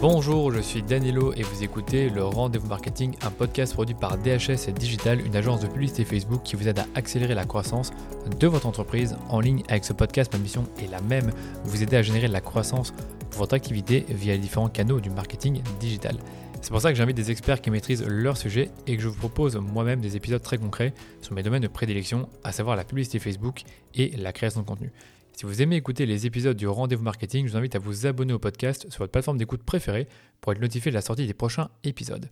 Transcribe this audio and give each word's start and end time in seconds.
Bonjour, 0.00 0.52
je 0.52 0.60
suis 0.60 0.80
Danilo 0.80 1.32
et 1.34 1.42
vous 1.42 1.64
écoutez 1.64 2.08
le 2.08 2.22
Rendez-vous 2.22 2.68
Marketing, 2.68 3.16
un 3.22 3.32
podcast 3.32 3.72
produit 3.74 3.96
par 3.96 4.16
DHS 4.16 4.70
Digital, 4.72 5.20
une 5.26 5.34
agence 5.34 5.60
de 5.60 5.66
publicité 5.66 6.04
Facebook 6.04 6.44
qui 6.44 6.54
vous 6.54 6.68
aide 6.68 6.78
à 6.78 6.86
accélérer 6.94 7.34
la 7.34 7.44
croissance 7.44 7.90
de 8.38 8.46
votre 8.46 8.66
entreprise 8.66 9.16
en 9.28 9.40
ligne. 9.40 9.64
Avec 9.68 9.84
ce 9.84 9.92
podcast, 9.92 10.32
ma 10.32 10.38
mission 10.38 10.68
est 10.80 10.88
la 10.88 11.00
même, 11.00 11.32
vous 11.64 11.82
aider 11.82 11.96
à 11.96 12.02
générer 12.02 12.28
de 12.28 12.32
la 12.32 12.40
croissance 12.40 12.92
pour 13.30 13.40
votre 13.40 13.54
activité 13.54 14.06
via 14.08 14.34
les 14.34 14.38
différents 14.38 14.68
canaux 14.68 15.00
du 15.00 15.10
marketing 15.10 15.62
digital. 15.80 16.16
C'est 16.62 16.70
pour 16.70 16.80
ça 16.80 16.92
que 16.92 16.96
j'invite 16.96 17.16
des 17.16 17.32
experts 17.32 17.60
qui 17.60 17.72
maîtrisent 17.72 18.06
leur 18.06 18.36
sujet 18.36 18.70
et 18.86 18.96
que 18.96 19.02
je 19.02 19.08
vous 19.08 19.18
propose 19.18 19.56
moi-même 19.56 20.00
des 20.00 20.14
épisodes 20.14 20.42
très 20.42 20.58
concrets 20.58 20.94
sur 21.22 21.34
mes 21.34 21.42
domaines 21.42 21.62
de 21.62 21.68
prédilection, 21.68 22.28
à 22.44 22.52
savoir 22.52 22.76
la 22.76 22.84
publicité 22.84 23.18
Facebook 23.18 23.62
et 23.96 24.12
la 24.16 24.32
création 24.32 24.60
de 24.60 24.66
contenu. 24.66 24.92
Si 25.38 25.46
vous 25.46 25.62
aimez 25.62 25.76
écouter 25.76 26.04
les 26.04 26.26
épisodes 26.26 26.56
du 26.56 26.66
Rendez-vous 26.66 27.04
Marketing, 27.04 27.46
je 27.46 27.52
vous 27.52 27.56
invite 27.56 27.76
à 27.76 27.78
vous 27.78 28.06
abonner 28.06 28.32
au 28.32 28.40
podcast 28.40 28.90
sur 28.90 28.98
votre 28.98 29.12
plateforme 29.12 29.38
d'écoute 29.38 29.62
préférée 29.62 30.08
pour 30.40 30.50
être 30.50 30.60
notifié 30.60 30.90
de 30.90 30.96
la 30.96 31.00
sortie 31.00 31.28
des 31.28 31.32
prochains 31.32 31.68
épisodes. 31.84 32.28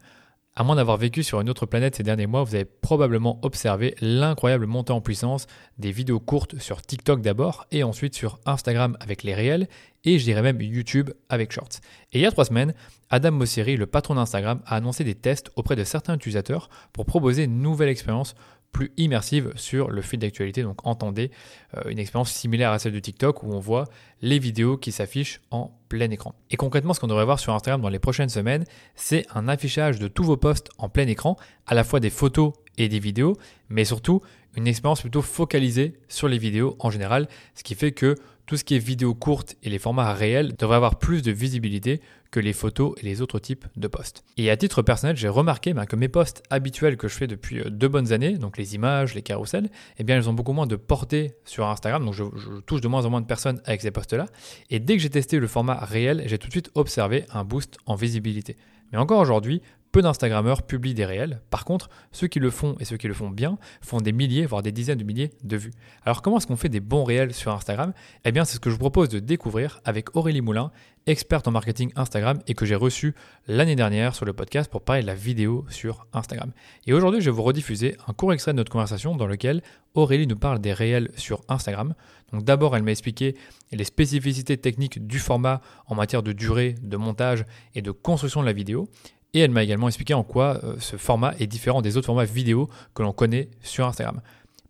À 0.57 0.65
moins 0.65 0.75
d'avoir 0.75 0.97
vécu 0.97 1.23
sur 1.23 1.41
une 1.41 1.49
autre 1.49 1.67
planète 1.67 1.95
ces 1.95 2.03
derniers 2.03 2.27
mois, 2.27 2.43
vous 2.43 2.57
avez 2.57 2.65
probablement 2.65 3.39
observé 3.43 3.95
l'incroyable 4.01 4.67
montée 4.67 4.93
en 4.93 5.01
puissance 5.01 5.47
des 5.79 5.93
vidéos 5.93 6.19
courtes 6.19 6.59
sur 6.59 6.83
TikTok 6.83 7.23
d'abord 7.23 7.67
et 7.71 7.85
ensuite 7.85 8.17
sur 8.17 8.41
Instagram 8.45 8.97
avec 8.99 9.23
les 9.23 9.35
réels 9.35 9.69
et 10.03 10.19
je 10.19 10.25
dirais 10.25 10.43
même 10.43 10.61
YouTube 10.61 11.11
avec 11.29 11.53
Shorts. 11.53 11.79
Et 12.13 12.19
il 12.19 12.23
y 12.23 12.27
a 12.27 12.33
trois 12.33 12.47
semaines, 12.47 12.75
Adam 13.11 13.31
Mosseri, 13.31 13.77
le 13.77 13.87
patron 13.87 14.17
d'Instagram, 14.17 14.63
a 14.67 14.75
annoncé 14.75 15.05
des 15.05 15.15
tests 15.15 15.53
auprès 15.55 15.77
de 15.77 15.85
certains 15.85 16.17
utilisateurs 16.17 16.71
pour 16.93 17.07
proposer 17.07 17.45
une 17.45 17.61
nouvelle 17.61 17.89
expérience 17.89 18.35
plus 18.73 18.93
immersive 18.97 19.53
sur 19.57 19.91
le 19.91 20.03
fil 20.03 20.19
d'actualité. 20.19 20.63
Donc 20.63 20.87
entendez 20.87 21.31
euh, 21.77 21.89
une 21.89 21.99
expérience 21.99 22.31
similaire 22.31 22.73
à 22.73 22.79
celle 22.79 22.93
de 22.93 22.99
TikTok 22.99 23.43
où 23.43 23.53
on 23.53 23.59
voit 23.59 23.85
les 24.23 24.39
vidéos 24.39 24.77
qui 24.77 24.93
s'affichent 24.93 25.41
en 25.51 25.71
plein 25.89 26.11
écran. 26.11 26.35
Et 26.51 26.57
concrètement, 26.57 26.95
ce 26.95 27.01
qu'on 27.01 27.07
devrait 27.07 27.25
voir 27.25 27.39
sur 27.39 27.55
Instagram 27.55 27.81
dans 27.81 27.89
les 27.89 27.99
prochaines 27.99 28.29
semaines, 28.29 28.65
c'est 28.95 29.27
un 29.35 29.49
affichage 29.49 29.99
de 29.99 30.09
tous 30.09 30.25
vos 30.25 30.37
posts 30.37 30.69
en 30.79 30.89
plein 30.89 31.07
écran, 31.07 31.37
à 31.67 31.75
la 31.75 31.85
fois 31.85 32.01
des 32.01 32.11
photos 32.11 32.53
et 32.79 32.89
des 32.89 32.99
vidéos, 32.99 33.37
mais 33.69 33.85
surtout 33.85 34.21
une 34.57 34.67
expérience 34.67 35.03
plutôt 35.03 35.23
focalisée 35.23 35.95
sur 36.09 36.29
les 36.29 36.39
vidéos 36.39 36.77
en 36.79 36.91
général, 36.91 37.29
ce 37.55 37.63
qui 37.63 37.75
fait 37.75 37.93
que 37.93 38.15
tout 38.47 38.57
ce 38.57 38.65
qui 38.65 38.77
est 38.77 38.79
vidéo 38.79 39.15
courte 39.15 39.57
et 39.63 39.71
les 39.71 39.79
formats 39.79 40.13
réels 40.13 40.55
devraient 40.57 40.77
avoir 40.77 40.99
plus 40.99 41.23
de 41.23 41.33
visibilité 41.33 42.01
que 42.31 42.41
les 42.41 42.53
photos 42.53 42.95
et 42.99 43.05
les 43.05 43.23
autres 43.23 43.39
types 43.39 43.65
de 43.77 43.89
posts. 43.89 44.25
Et 44.37 44.51
à 44.51 44.57
titre 44.57 44.83
personnel, 44.83 45.17
j'ai 45.17 45.29
remarqué 45.29 45.75
ben, 45.75 45.87
que 45.87 45.97
mes 45.97 46.09
posts 46.09 46.43
habituels 46.51 46.97
que 46.97 47.09
je 47.09 47.15
fais 47.15 47.27
depuis 47.27 47.61
euh, 47.61 47.71
deux 47.71 47.89
bonnes 47.89 48.13
années, 48.13 48.39
donc 48.39 48.59
les 48.59 48.75
images, 48.75 49.15
les 49.15 49.23
carousels, 49.23 49.69
eh 49.99 50.05
bien, 50.05 50.17
ils 50.17 50.29
ont 50.29 50.33
beaucoup 50.33 50.53
moins 50.53 50.67
de 50.67 50.77
portée 50.77 51.35
sur 51.45 51.67
Instagram, 51.67 52.05
donc 52.05 52.15
je, 52.15 52.25
je 52.37 52.61
touche 52.61 52.81
de 52.81 52.89
moins 52.89 53.05
en 53.05 53.11
moins 53.11 53.21
de 53.21 53.27
personnes 53.27 53.61
avec 53.65 53.81
ces 53.81 53.91
posts-là. 53.91 54.27
Et 54.71 54.81
dès 54.81 54.97
que 54.97 55.03
j'ai 55.03 55.11
testé 55.11 55.39
le 55.39 55.47
format 55.47 55.77
réel, 55.77 56.23
j'ai 56.27 56.39
tout 56.39 56.49
de 56.49 56.53
suite 56.53 56.71
observé 56.75 57.25
un 57.33 57.45
boost 57.45 57.79
en 57.87 57.95
visibilité. 57.95 58.57
Mais 58.93 58.99
encore 58.99 59.21
aujourd'hui, 59.21 59.63
peu 59.97 60.03
d'Instagrammeurs 60.03 60.63
publient 60.63 60.93
des 60.93 61.07
réels. 61.07 61.41
Par 61.49 61.65
contre, 61.65 61.89
ceux 62.13 62.27
qui 62.27 62.39
le 62.39 62.51
font 62.51 62.77
et 62.79 62.85
ceux 62.85 62.99
qui 62.99 63.09
le 63.09 63.15
font 63.15 63.31
bien 63.31 63.57
font 63.81 63.97
des 63.97 64.13
milliers, 64.13 64.45
voire 64.45 64.63
des 64.63 64.71
dizaines 64.71 64.99
de 64.99 65.05
milliers 65.05 65.31
de 65.43 65.57
vues. 65.57 65.73
Alors 66.05 66.21
comment 66.21 66.37
est-ce 66.37 66.47
qu'on 66.47 66.57
fait 66.57 66.69
des 66.69 66.81
bons 66.81 67.03
réels 67.03 67.33
sur 67.33 67.51
Instagram? 67.55 67.95
Eh 68.27 68.31
bien, 68.31 68.45
c'est 68.45 68.57
ce 68.57 68.61
que 68.61 68.69
je 68.69 68.75
vous 68.75 68.81
propose 68.81 69.09
de 69.09 69.21
découvrir 69.21 69.81
avec 69.87 70.15
Aurélie 70.15 70.43
Moulin, 70.43 70.71
experte 71.07 71.49
en 71.49 71.51
marketing 71.51 71.93
Instagram 71.97 72.41
et 72.47 72.53
que 72.53 72.67
j'ai 72.67 72.75
reçue 72.75 73.15
l'année 73.47 73.75
dernière 73.75 74.15
sur 74.15 74.27
le 74.27 74.35
podcast 74.35 74.71
pour 74.71 74.83
parler 74.83 75.01
de 75.01 75.07
la 75.07 75.15
vidéo 75.15 75.65
sur 75.71 76.07
Instagram. 76.13 76.53
Et 76.87 76.93
aujourd'hui, 76.93 77.23
je 77.23 77.31
vais 77.31 77.35
vous 77.35 77.43
rediffuser 77.43 77.97
un 78.07 78.13
court 78.13 78.35
extrait 78.35 78.53
de 78.53 78.59
notre 78.59 78.73
conversation 78.73 79.17
dans 79.17 79.27
lequel 79.27 79.63
Aurélie 79.95 80.27
nous 80.27 80.37
parle 80.37 80.59
des 80.59 80.75
réels 80.75 81.11
sur 81.17 81.41
Instagram. 81.49 81.95
Donc 82.33 82.45
d'abord, 82.45 82.77
elle 82.77 82.83
m'a 82.83 82.91
expliqué 82.91 83.35
les 83.73 83.85
spécificités 83.85 84.59
techniques 84.59 85.07
du 85.07 85.19
format 85.19 85.63
en 85.87 85.95
matière 85.95 86.23
de 86.23 86.33
durée, 86.33 86.75
de 86.83 86.97
montage 86.97 87.47
et 87.75 87.83
de 87.83 87.93
construction 87.93 88.43
de 88.43 88.47
la 88.47 88.53
vidéo. 88.53 88.91
Et 89.37 89.41
elle 89.41 89.51
m'a 89.51 89.63
également 89.63 89.89
expliqué 89.89 90.15
en 90.15 90.23
quoi 90.23 90.65
euh, 90.65 90.77
ce 90.79 90.97
format 90.97 91.35
est 91.39 91.47
différent 91.47 91.83
des 91.83 91.99
autres 91.99 92.07
formats 92.07 92.25
vidéo 92.25 92.71
que 92.95 93.03
l'on 93.03 93.13
connaît 93.13 93.51
sur 93.61 93.87
Instagram. 93.87 94.23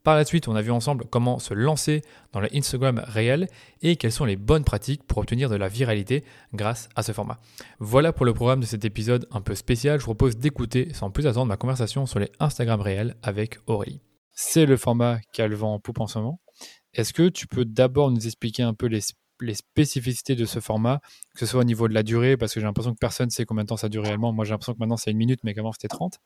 Par 0.02 0.16
la 0.16 0.24
suite, 0.24 0.48
on 0.48 0.56
a 0.56 0.60
vu 0.60 0.72
ensemble 0.72 1.04
comment 1.08 1.38
se 1.38 1.54
lancer 1.54 2.02
dans 2.32 2.40
le 2.40 2.48
Instagram 2.52 3.00
réel 3.06 3.46
et 3.82 3.94
quelles 3.94 4.10
sont 4.10 4.24
les 4.24 4.34
bonnes 4.34 4.64
pratiques 4.64 5.04
pour 5.04 5.18
obtenir 5.18 5.48
de 5.48 5.54
la 5.54 5.68
viralité 5.68 6.24
grâce 6.52 6.88
à 6.96 7.04
ce 7.04 7.12
format. 7.12 7.38
Voilà 7.78 8.12
pour 8.12 8.26
le 8.26 8.34
programme 8.34 8.58
de 8.58 8.66
cet 8.66 8.84
épisode 8.84 9.28
un 9.30 9.40
peu 9.40 9.54
spécial. 9.54 10.00
Je 10.00 10.04
vous 10.04 10.14
propose 10.16 10.36
d'écouter 10.36 10.92
sans 10.92 11.12
plus 11.12 11.28
attendre 11.28 11.46
ma 11.46 11.56
conversation 11.56 12.04
sur 12.04 12.18
les 12.18 12.32
Instagram 12.40 12.80
réels 12.80 13.14
avec 13.22 13.60
Aurélie. 13.68 14.00
C'est 14.32 14.66
le 14.66 14.76
format 14.76 15.20
qui 15.32 15.42
a 15.42 15.46
le 15.46 15.54
vent 15.54 15.74
en 15.74 15.78
poupe 15.78 16.00
en 16.00 16.08
ce 16.08 16.18
moment. 16.18 16.40
Est-ce 16.92 17.12
que 17.12 17.28
tu 17.28 17.46
peux 17.46 17.64
d'abord 17.64 18.10
nous 18.10 18.26
expliquer 18.26 18.64
un 18.64 18.74
peu 18.74 18.86
les 18.86 19.00
les 19.40 19.54
spécificités 19.54 20.34
de 20.34 20.44
ce 20.44 20.60
format, 20.60 21.00
que 21.34 21.40
ce 21.40 21.46
soit 21.46 21.60
au 21.60 21.64
niveau 21.64 21.88
de 21.88 21.94
la 21.94 22.02
durée, 22.02 22.36
parce 22.36 22.54
que 22.54 22.60
j'ai 22.60 22.66
l'impression 22.66 22.92
que 22.92 22.98
personne 22.98 23.26
ne 23.26 23.30
sait 23.30 23.44
combien 23.44 23.64
de 23.64 23.68
temps 23.68 23.76
ça 23.76 23.88
dure 23.88 24.02
réellement. 24.02 24.32
Moi, 24.32 24.44
j'ai 24.44 24.52
l'impression 24.52 24.74
que 24.74 24.78
maintenant 24.78 24.96
c'est 24.96 25.10
une 25.10 25.16
minute, 25.16 25.40
mais 25.44 25.54
qu'avant 25.54 25.72
c'était 25.72 25.88
30. 25.88 26.18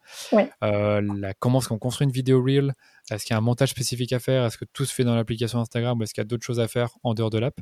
Euh, 0.62 1.00
la, 1.00 1.34
comment 1.34 1.58
est-ce 1.58 1.68
qu'on 1.68 1.78
construit 1.78 2.04
une 2.06 2.12
vidéo 2.12 2.42
reel? 2.42 2.74
Est-ce 3.10 3.24
qu'il 3.24 3.34
y 3.34 3.36
a 3.36 3.38
un 3.38 3.42
montage 3.42 3.70
spécifique 3.70 4.12
à 4.12 4.18
faire? 4.18 4.44
Est-ce 4.44 4.58
que 4.58 4.64
tout 4.72 4.84
se 4.84 4.94
fait 4.94 5.04
dans 5.04 5.14
l'application 5.14 5.60
Instagram? 5.60 5.98
Ou 5.98 6.02
est-ce 6.04 6.14
qu'il 6.14 6.20
y 6.20 6.26
a 6.26 6.28
d'autres 6.28 6.44
choses 6.44 6.60
à 6.60 6.68
faire 6.68 6.90
en 7.02 7.14
dehors 7.14 7.30
de 7.30 7.38
l'app? 7.38 7.58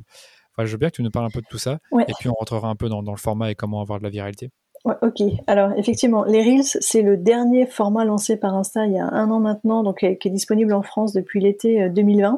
Enfin, 0.53 0.65
Je 0.65 0.71
veux 0.71 0.77
bien 0.77 0.89
que 0.89 0.95
tu 0.95 1.03
nous 1.03 1.11
parles 1.11 1.25
un 1.25 1.31
peu 1.31 1.41
de 1.41 1.47
tout 1.49 1.57
ça, 1.57 1.79
et 2.07 2.13
puis 2.19 2.29
on 2.29 2.33
rentrera 2.33 2.67
un 2.69 2.75
peu 2.75 2.89
dans, 2.89 3.03
dans 3.03 3.13
le 3.13 3.17
format 3.17 3.51
et 3.51 3.55
comment 3.55 3.81
avoir 3.81 3.99
de 3.99 4.03
la 4.03 4.09
viralité 4.09 4.51
ok. 4.85 5.21
Alors 5.47 5.71
effectivement, 5.77 6.23
les 6.23 6.41
Reels, 6.41 6.63
c'est 6.63 7.01
le 7.01 7.17
dernier 7.17 7.65
format 7.65 8.05
lancé 8.05 8.37
par 8.37 8.55
Insta 8.55 8.85
il 8.85 8.93
y 8.93 8.99
a 8.99 9.05
un 9.05 9.29
an 9.29 9.39
maintenant, 9.39 9.83
donc 9.83 9.99
qui 9.99 10.27
est 10.27 10.31
disponible 10.31 10.73
en 10.73 10.81
France 10.81 11.13
depuis 11.13 11.41
l'été 11.41 11.89
2020. 11.89 12.33
Euh, 12.33 12.37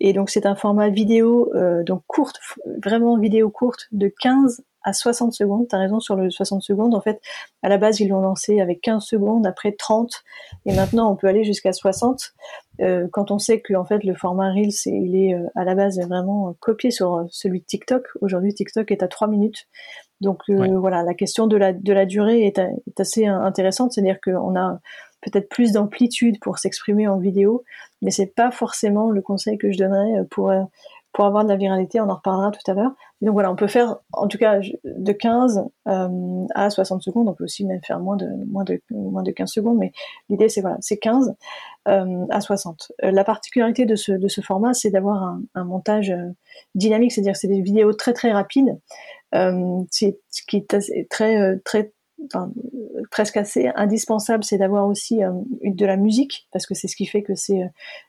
Et 0.00 0.12
donc 0.12 0.30
c'est 0.30 0.46
un 0.46 0.54
format 0.54 0.88
vidéo, 0.88 1.52
euh, 1.54 1.82
donc 1.82 2.02
courte, 2.06 2.40
vraiment 2.82 3.18
vidéo 3.18 3.50
courte, 3.50 3.88
de 3.92 4.12
15 4.20 4.62
à 4.82 4.92
60 4.92 5.32
secondes. 5.32 5.66
T'as 5.68 5.78
raison 5.78 5.98
sur 5.98 6.14
le 6.14 6.30
60 6.30 6.62
secondes. 6.62 6.94
En 6.94 7.00
fait, 7.00 7.20
à 7.62 7.68
la 7.68 7.78
base, 7.78 8.00
ils 8.00 8.08
l'ont 8.08 8.20
lancé 8.20 8.60
avec 8.60 8.80
15 8.82 9.02
secondes, 9.02 9.46
après 9.46 9.72
30, 9.72 10.22
et 10.66 10.74
maintenant 10.74 11.10
on 11.10 11.16
peut 11.16 11.26
aller 11.26 11.44
jusqu'à 11.44 11.72
60. 11.72 12.34
Euh, 12.80 13.06
quand 13.12 13.30
on 13.30 13.38
sait 13.38 13.60
que 13.60 13.74
en 13.74 13.84
fait 13.84 14.02
le 14.04 14.14
format 14.14 14.52
Reels, 14.52 14.74
il 14.86 15.16
est 15.16 15.34
euh, 15.34 15.46
à 15.54 15.64
la 15.64 15.74
base 15.74 15.98
vraiment 16.00 16.54
copié 16.60 16.90
sur 16.90 17.26
celui 17.30 17.60
de 17.60 17.64
TikTok. 17.64 18.04
Aujourd'hui, 18.20 18.54
TikTok 18.54 18.90
est 18.90 19.02
à 19.02 19.08
3 19.08 19.28
minutes. 19.28 19.66
Donc 20.24 20.42
euh, 20.50 20.78
voilà, 20.78 21.02
la 21.02 21.14
question 21.14 21.46
de 21.46 21.56
la, 21.56 21.72
de 21.72 21.92
la 21.92 22.06
durée 22.06 22.46
est, 22.46 22.58
est 22.58 23.00
assez 23.00 23.26
intéressante, 23.26 23.92
c'est-à-dire 23.92 24.20
qu'on 24.20 24.56
a 24.56 24.80
peut-être 25.20 25.48
plus 25.48 25.72
d'amplitude 25.72 26.38
pour 26.40 26.58
s'exprimer 26.58 27.08
en 27.08 27.18
vidéo, 27.18 27.64
mais 28.02 28.10
c'est 28.10 28.34
pas 28.34 28.50
forcément 28.50 29.10
le 29.10 29.22
conseil 29.22 29.56
que 29.58 29.70
je 29.70 29.78
donnerais 29.78 30.24
pour 30.30 30.52
pour 31.14 31.26
avoir 31.26 31.44
de 31.44 31.48
la 31.48 31.56
viralité, 31.56 32.00
on 32.00 32.10
en 32.10 32.16
reparlera 32.16 32.50
tout 32.50 32.68
à 32.68 32.74
l'heure. 32.74 32.90
Donc 33.22 33.34
voilà, 33.34 33.50
on 33.50 33.54
peut 33.54 33.68
faire 33.68 33.96
en 34.12 34.26
tout 34.26 34.36
cas 34.36 34.58
de 34.84 35.12
15 35.12 35.64
euh, 35.86 36.46
à 36.54 36.70
60 36.70 37.02
secondes, 37.02 37.28
on 37.28 37.34
peut 37.34 37.44
aussi 37.44 37.64
même 37.64 37.80
faire 37.84 38.00
moins 38.00 38.16
de 38.16 38.26
moins 38.48 38.64
de 38.64 38.82
moins 38.90 39.22
de 39.22 39.30
15 39.30 39.48
secondes, 39.48 39.78
mais 39.78 39.92
l'idée 40.28 40.48
c'est 40.48 40.60
voilà, 40.60 40.76
c'est 40.80 40.98
15 40.98 41.34
euh, 41.86 42.26
à 42.30 42.40
60. 42.40 42.92
Euh, 43.04 43.12
la 43.12 43.22
particularité 43.22 43.86
de 43.86 43.94
ce 43.94 44.10
de 44.10 44.26
ce 44.26 44.40
format, 44.40 44.74
c'est 44.74 44.90
d'avoir 44.90 45.22
un, 45.22 45.40
un, 45.54 45.64
montage 45.64 46.10
euh, 46.10 46.30
dynamique, 46.74 47.12
c'est-à-dire 47.12 47.34
que 47.34 47.38
c'est 47.38 47.48
des 47.48 47.62
vidéos 47.62 47.92
très 47.92 48.12
très 48.12 48.32
rapides 48.32 48.70
euh, 48.70 49.13
c'est 49.90 50.18
ce 50.30 50.42
qui 50.46 50.58
est 50.58 51.08
très 51.10 51.40
euh, 51.40 51.56
très 51.64 51.92
presque 53.10 53.36
assez 53.36 53.68
indispensable, 53.74 54.44
c'est 54.44 54.58
d'avoir 54.58 54.86
aussi 54.86 55.22
euh, 55.22 55.32
de 55.64 55.86
la 55.86 55.96
musique, 55.96 56.48
parce 56.52 56.66
que 56.66 56.74
c'est 56.74 56.88
ce 56.88 56.96
qui 56.96 57.06
fait 57.06 57.22
que 57.22 57.34
c'est 57.34 57.60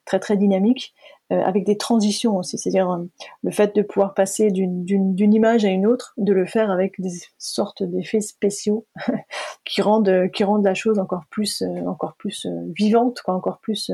très 0.06 0.20
très 0.20 0.38
dynamique, 0.38 0.94
avec 1.30 1.66
des 1.66 1.78
transitions 1.78 2.38
aussi, 2.38 2.58
c'est-à-dire 2.58 3.00
le 3.44 3.52
fait 3.52 3.76
de 3.76 3.82
pouvoir 3.82 4.14
passer 4.14 4.52
d'une 4.52 5.34
image 5.34 5.66
à 5.66 5.70
une 5.70 5.88
autre, 5.88 6.14
de 6.18 6.34
le 6.34 6.46
faire 6.46 6.70
avec 6.70 7.02
des 7.02 7.12
sortes 7.40 7.82
d'effets 7.82 8.22
spéciaux 8.22 8.86
qui 9.66 9.82
rendent 9.82 10.30
qui 10.32 10.44
rendent 10.44 10.66
la 10.66 10.76
chose 10.76 11.00
encore 11.00 11.24
plus 11.32 11.64
encore 11.88 12.16
plus 12.18 12.46
vivante, 12.76 13.22
quoi, 13.22 13.34
encore 13.34 13.60
plus 13.60 13.92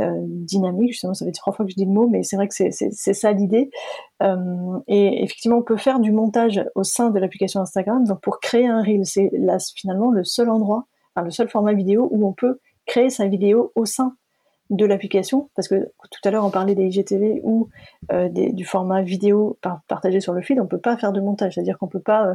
euh, 0.00 0.22
dynamique. 0.26 0.90
Justement, 0.90 1.14
ça 1.14 1.24
fait 1.24 1.30
trois 1.30 1.52
fois 1.52 1.64
que 1.64 1.70
je 1.70 1.76
dis 1.76 1.84
le 1.84 1.92
mot, 1.92 2.08
mais 2.08 2.24
c'est 2.24 2.34
vrai 2.34 2.48
que 2.48 2.54
c'est 2.54 3.14
ça 3.14 3.30
l'idée. 3.30 3.70
Euh, 4.24 4.80
et 4.88 5.22
effectivement, 5.22 5.58
on 5.58 5.62
peut 5.62 5.76
faire 5.76 6.00
du 6.00 6.10
montage 6.10 6.60
au 6.74 6.82
sein 6.82 7.10
de 7.10 7.18
l'application 7.20 7.60
Instagram. 7.60 8.04
Donc, 8.04 8.20
pour 8.20 8.40
créer 8.40 8.66
un 8.66 8.82
reel, 8.82 9.06
c'est 9.06 9.30
finalement 9.76 10.10
le 10.10 10.24
seul 10.24 10.50
endroit, 10.50 10.88
enfin, 11.14 11.24
le 11.24 11.30
seul 11.30 11.48
format 11.48 11.74
vidéo 11.74 12.08
où 12.10 12.26
on 12.26 12.32
peut 12.32 12.58
créer 12.86 13.08
sa 13.08 13.28
vidéo 13.28 13.70
au 13.76 13.84
sein 13.84 14.16
de 14.70 14.86
l'application, 14.86 15.50
parce 15.56 15.68
que 15.68 15.90
tout 16.10 16.20
à 16.24 16.30
l'heure 16.30 16.44
on 16.44 16.50
parlait 16.50 16.74
des 16.74 16.86
IGTV 16.86 17.40
ou 17.44 17.68
euh, 18.12 18.28
des, 18.28 18.50
du 18.50 18.64
format 18.64 19.02
vidéo 19.02 19.58
partagé 19.88 20.20
sur 20.20 20.32
le 20.32 20.40
feed, 20.40 20.58
on 20.58 20.66
peut 20.66 20.78
pas 20.78 20.96
faire 20.96 21.12
de 21.12 21.20
montage, 21.20 21.54
c'est-à-dire 21.54 21.78
qu'on 21.78 21.86
peut 21.86 22.00
pas 22.00 22.28
euh, 22.28 22.34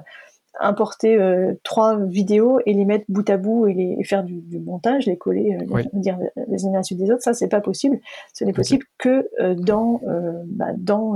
importer 0.59 1.15
euh, 1.15 1.53
trois 1.63 1.97
vidéos 1.97 2.59
et 2.67 2.73
les 2.73 2.85
mettre 2.85 3.05
bout 3.09 3.27
à 3.29 3.37
bout 3.37 3.65
et, 3.67 3.73
les, 3.73 4.03
faire 4.03 4.23
du, 4.23 4.41
du, 4.41 4.59
montage, 4.59 5.07
les 5.07 5.17
coller, 5.17 5.57
dire 5.93 6.19
les 6.47 6.63
unes 6.63 6.75
à 6.75 6.77
la 6.77 6.83
suite 6.83 6.99
des 6.99 7.09
autres, 7.09 7.23
ça 7.23 7.33
c'est 7.33 7.47
pas 7.47 7.61
possible. 7.61 7.99
Ce 8.33 8.43
n'est 8.43 8.53
possible 8.53 8.85
que 8.99 9.27
dans, 9.55 10.01
bah, 10.45 10.73
dans 10.77 11.15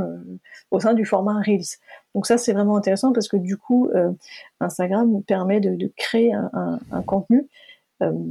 au 0.71 0.80
sein 0.80 0.94
du 0.94 1.06
format 1.06 1.42
Reels. 1.42 1.77
Donc 2.16 2.25
ça 2.25 2.38
c'est 2.38 2.54
vraiment 2.54 2.77
intéressant 2.77 3.12
parce 3.12 3.27
que 3.27 3.38
du 3.38 3.57
coup 3.57 3.89
Instagram 4.59 5.21
permet 5.24 5.59
de, 5.59 5.75
de 5.75 5.92
créer 5.95 6.33
un, 6.33 6.50
un, 6.54 6.80
un 6.92 7.01
contenu 7.01 7.48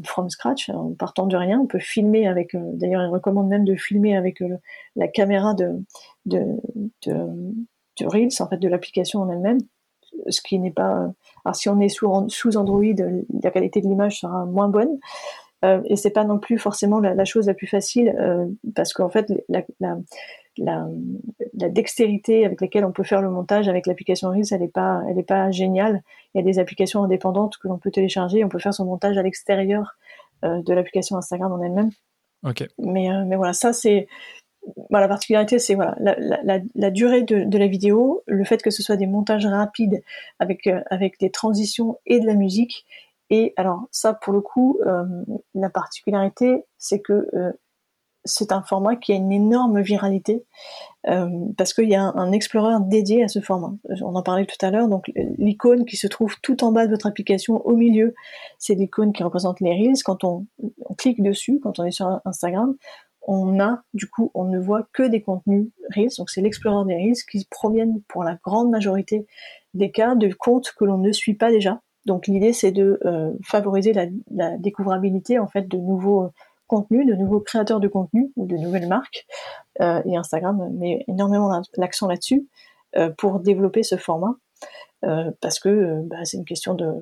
from 0.04 0.30
scratch, 0.30 0.68
en 0.70 0.94
partant 0.94 1.26
de 1.26 1.36
rien. 1.36 1.60
On 1.60 1.66
peut 1.66 1.78
filmer 1.78 2.26
avec, 2.26 2.54
d'ailleurs, 2.54 3.02
il 3.02 3.08
recommande 3.08 3.48
même 3.48 3.64
de 3.64 3.74
filmer 3.74 4.16
avec 4.16 4.42
la 4.96 5.08
caméra 5.08 5.54
de, 5.54 5.82
de, 6.26 6.44
de, 7.06 8.06
Reels, 8.06 8.40
en 8.40 8.48
fait, 8.48 8.58
de 8.58 8.68
l'application 8.68 9.20
en 9.20 9.30
elle-même 9.30 9.58
ce 10.28 10.40
qui 10.40 10.58
n'est 10.58 10.70
pas. 10.70 11.12
Alors 11.44 11.56
si 11.56 11.68
on 11.68 11.80
est 11.80 11.88
sous, 11.88 12.28
sous 12.28 12.56
Android, 12.56 12.82
la 13.42 13.50
qualité 13.50 13.80
de 13.80 13.88
l'image 13.88 14.20
sera 14.20 14.44
moins 14.44 14.68
bonne. 14.68 14.98
Euh, 15.64 15.80
et 15.84 15.96
c'est 15.96 16.10
pas 16.10 16.24
non 16.24 16.38
plus 16.38 16.58
forcément 16.58 16.98
la, 16.98 17.24
chose 17.24 17.46
la 17.46 17.54
plus 17.54 17.68
facile 17.68 18.14
euh, 18.18 18.46
parce 18.74 18.92
qu'en 18.92 19.08
fait 19.08 19.32
la, 19.48 19.62
la, 20.56 20.86
la, 21.54 21.68
dextérité 21.68 22.44
avec 22.44 22.60
laquelle 22.60 22.84
on 22.84 22.92
peut 22.92 23.02
faire 23.02 23.22
le 23.22 23.30
montage 23.30 23.68
avec 23.68 23.86
l'application 23.86 24.30
Reels, 24.30 24.46
elle 24.52 24.62
est 24.62 24.72
pas, 24.72 25.02
elle 25.08 25.18
est 25.18 25.22
pas 25.22 25.50
géniale. 25.50 26.02
Il 26.34 26.38
y 26.38 26.40
a 26.40 26.44
des 26.44 26.58
applications 26.58 27.02
indépendantes 27.02 27.58
que 27.58 27.68
l'on 27.68 27.78
peut 27.78 27.90
télécharger. 27.90 28.44
On 28.44 28.48
peut 28.48 28.58
faire 28.58 28.74
son 28.74 28.84
montage 28.84 29.16
à 29.18 29.22
l'extérieur 29.22 29.96
euh, 30.44 30.62
de 30.62 30.72
l'application 30.74 31.16
Instagram 31.16 31.52
en 31.52 31.62
elle-même. 31.62 31.90
Mais, 32.78 33.08
mais 33.26 33.36
voilà, 33.36 33.52
ça 33.52 33.72
c'est 33.72 34.08
voilà, 34.90 35.06
la 35.06 35.08
particularité, 35.08 35.58
c'est 35.58 35.74
voilà, 35.74 35.96
la, 35.98 36.14
la, 36.18 36.60
la, 36.74 36.90
durée 36.90 37.22
de, 37.22 37.42
de, 37.42 37.58
la 37.58 37.66
vidéo, 37.66 38.22
le 38.26 38.44
fait 38.44 38.62
que 38.62 38.70
ce 38.70 38.82
soit 38.82 38.96
des 38.96 39.08
montages 39.08 39.46
rapides 39.46 40.02
avec, 40.38 40.68
avec 40.88 41.18
des 41.18 41.30
transitions 41.30 41.98
et 42.06 42.20
de 42.20 42.26
la 42.26 42.34
musique, 42.34 42.86
et 43.32 43.54
alors 43.56 43.88
ça, 43.90 44.12
pour 44.12 44.34
le 44.34 44.42
coup, 44.42 44.78
euh, 44.86 45.04
la 45.54 45.70
particularité, 45.70 46.66
c'est 46.76 47.00
que 47.00 47.30
euh, 47.32 47.50
c'est 48.24 48.52
un 48.52 48.62
format 48.62 48.96
qui 48.96 49.12
a 49.12 49.16
une 49.16 49.32
énorme 49.32 49.80
viralité 49.80 50.44
euh, 51.08 51.28
parce 51.56 51.74
qu'il 51.74 51.88
y 51.88 51.94
a 51.94 52.02
un, 52.02 52.32
Explorer 52.32 52.76
dédié 52.86 53.24
à 53.24 53.28
ce 53.28 53.40
format. 53.40 53.74
On 54.00 54.14
en 54.14 54.22
parlait 54.22 54.46
tout 54.46 54.64
à 54.64 54.70
l'heure. 54.70 54.88
Donc 54.88 55.10
l'icône 55.38 55.84
qui 55.84 55.96
se 55.96 56.06
trouve 56.06 56.36
tout 56.40 56.64
en 56.64 56.72
bas 56.72 56.86
de 56.86 56.90
votre 56.90 57.06
application, 57.06 57.64
au 57.66 57.76
milieu, 57.76 58.14
c'est 58.58 58.74
l'icône 58.74 59.12
qui 59.12 59.22
représente 59.22 59.60
les 59.60 59.72
reels. 59.72 60.02
Quand 60.04 60.24
on, 60.24 60.46
clique 60.96 61.22
dessus, 61.22 61.60
quand 61.62 61.78
on 61.78 61.84
est 61.84 61.90
sur 61.90 62.20
Instagram, 62.24 62.76
on 63.22 63.60
a 63.60 63.82
du 63.94 64.08
coup, 64.08 64.30
on 64.34 64.44
ne 64.44 64.58
voit 64.58 64.88
que 64.92 65.02
des 65.02 65.22
contenus 65.22 65.68
reels. 65.94 66.10
Donc 66.18 66.30
c'est 66.30 66.40
l'Explorer 66.40 66.86
des 66.86 66.94
reels 66.94 67.22
qui 67.30 67.46
proviennent 67.50 68.00
pour 68.08 68.24
la 68.24 68.36
grande 68.42 68.70
majorité 68.70 69.26
des 69.74 69.90
cas 69.90 70.14
de 70.14 70.32
comptes 70.32 70.72
que 70.78 70.84
l'on 70.84 70.98
ne 70.98 71.12
suit 71.12 71.34
pas 71.34 71.50
déjà 71.50 71.80
donc 72.04 72.26
l'idée 72.26 72.52
c'est 72.52 72.72
de 72.72 72.98
euh, 73.04 73.32
favoriser 73.44 73.92
la, 73.92 74.06
la, 74.32 74.58
découvrabilité 74.58 75.38
en 75.38 75.46
fait 75.46 75.68
de 75.68 75.76
nouveaux 75.76 76.32
de 76.80 77.14
nouveaux 77.14 77.40
créateurs 77.40 77.80
de 77.80 77.88
contenu 77.88 78.32
ou 78.36 78.46
de 78.46 78.56
nouvelles 78.56 78.88
marques. 78.88 79.26
Euh, 79.80 80.02
et 80.04 80.16
Instagram 80.16 80.70
met 80.72 81.04
énormément 81.08 81.62
l'accent 81.76 82.06
là-dessus 82.06 82.46
euh, 82.96 83.10
pour 83.10 83.40
développer 83.40 83.82
ce 83.82 83.96
format 83.96 84.34
euh, 85.04 85.30
parce 85.40 85.58
que 85.58 86.00
bah, 86.04 86.24
c'est 86.24 86.36
une 86.36 86.44
question 86.44 86.74
de 86.74 86.92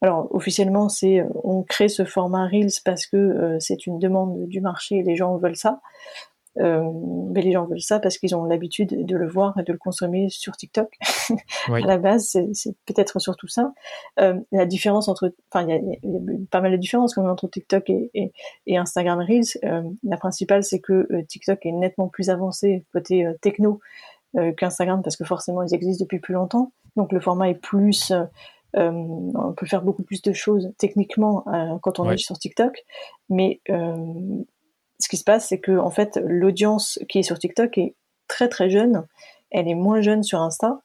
alors 0.00 0.28
officiellement 0.34 0.88
c'est 0.88 1.24
on 1.42 1.62
crée 1.62 1.88
ce 1.88 2.04
format 2.04 2.46
Reels 2.46 2.80
parce 2.84 3.06
que 3.06 3.56
c'est 3.58 3.86
une 3.86 3.98
demande 3.98 4.46
du 4.48 4.60
marché 4.60 4.96
et 4.96 5.02
les 5.02 5.16
gens 5.16 5.36
veulent 5.36 5.56
ça. 5.56 5.80
Euh, 6.60 6.88
mais 7.32 7.42
les 7.42 7.52
gens 7.52 7.66
veulent 7.66 7.80
ça 7.80 7.98
parce 7.98 8.18
qu'ils 8.18 8.34
ont 8.36 8.44
l'habitude 8.44 9.06
de 9.06 9.16
le 9.16 9.28
voir 9.28 9.58
et 9.58 9.62
de 9.62 9.72
le 9.72 9.78
consommer 9.78 10.28
sur 10.28 10.56
TikTok. 10.56 10.88
à 11.68 11.80
la 11.80 11.98
base, 11.98 12.36
c'est 12.52 12.76
peut-être 12.86 13.18
surtout 13.18 13.48
ça. 13.48 13.72
Euh, 14.20 14.38
la 14.52 14.66
différence 14.66 15.08
entre, 15.08 15.32
enfin, 15.50 15.66
il 15.66 15.98
y, 16.02 16.08
y, 16.08 16.16
a 16.16 16.20
pas 16.50 16.60
mal 16.60 16.72
de 16.72 16.76
différences 16.76 17.14
quand 17.14 17.28
entre 17.28 17.48
TikTok 17.48 17.90
et, 17.90 18.10
et, 18.14 18.32
et 18.66 18.76
Instagram 18.76 19.18
Reels. 19.18 19.58
Euh, 19.64 19.82
la 20.04 20.16
principale, 20.16 20.62
c'est 20.62 20.80
que 20.80 21.08
TikTok 21.28 21.66
est 21.66 21.72
nettement 21.72 22.08
plus 22.08 22.30
avancé 22.30 22.84
côté 22.92 23.26
techno 23.40 23.80
qu'Instagram 24.56 25.00
parce 25.02 25.16
que 25.16 25.24
forcément, 25.24 25.62
ils 25.62 25.74
existent 25.74 26.04
depuis 26.04 26.18
plus 26.18 26.34
longtemps. 26.34 26.72
Donc 26.96 27.12
le 27.12 27.20
format 27.20 27.50
est 27.50 27.54
plus 27.54 28.12
on 28.76 29.54
peut 29.56 29.66
faire 29.66 29.82
beaucoup 29.82 30.02
plus 30.02 30.20
de 30.22 30.32
choses 30.32 30.72
techniquement 30.78 31.44
quand 31.80 32.00
on 32.00 32.10
est 32.10 32.16
sur 32.16 32.36
TikTok, 32.36 32.84
mais 33.28 33.60
ce 34.98 35.08
qui 35.08 35.16
se 35.16 35.24
passe, 35.24 35.48
c'est 35.48 35.58
que 35.58 35.76
en 35.76 35.90
fait, 35.90 36.20
l'audience 36.24 36.98
qui 37.08 37.18
est 37.18 37.22
sur 37.22 37.38
TikTok 37.38 37.78
est 37.78 37.94
très 38.28 38.48
très 38.48 38.70
jeune. 38.70 39.06
Elle 39.50 39.68
est 39.68 39.74
moins 39.74 40.00
jeune 40.00 40.22
sur 40.22 40.40
Insta. 40.40 40.80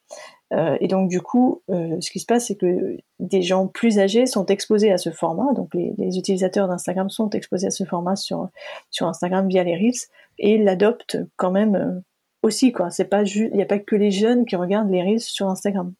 Euh, 0.51 0.77
et 0.79 0.87
donc 0.87 1.09
du 1.09 1.21
coup, 1.21 1.61
euh, 1.69 1.97
ce 2.01 2.09
qui 2.09 2.19
se 2.19 2.25
passe, 2.25 2.47
c'est 2.47 2.55
que 2.55 2.97
des 3.19 3.41
gens 3.41 3.67
plus 3.67 3.99
âgés 3.99 4.25
sont 4.25 4.45
exposés 4.47 4.91
à 4.91 4.97
ce 4.97 5.11
format. 5.11 5.53
Donc 5.53 5.73
les, 5.75 5.93
les 5.97 6.17
utilisateurs 6.17 6.67
d'Instagram 6.67 7.09
sont 7.09 7.29
exposés 7.31 7.67
à 7.67 7.71
ce 7.71 7.83
format 7.83 8.15
sur 8.15 8.49
sur 8.89 9.07
Instagram 9.07 9.47
via 9.47 9.63
les 9.63 9.75
reels 9.75 10.09
et 10.39 10.57
l'adoptent 10.57 11.17
quand 11.35 11.51
même 11.51 11.75
euh, 11.75 11.99
aussi 12.43 12.71
quoi. 12.71 12.89
C'est 12.89 13.05
pas 13.05 13.23
juste, 13.23 13.49
il 13.51 13.57
n'y 13.57 13.63
a 13.63 13.65
pas 13.65 13.79
que 13.79 13.95
les 13.95 14.11
jeunes 14.11 14.45
qui 14.45 14.55
regardent 14.55 14.89
les 14.89 15.01
reels 15.01 15.19
sur 15.19 15.47
Instagram. 15.47 15.93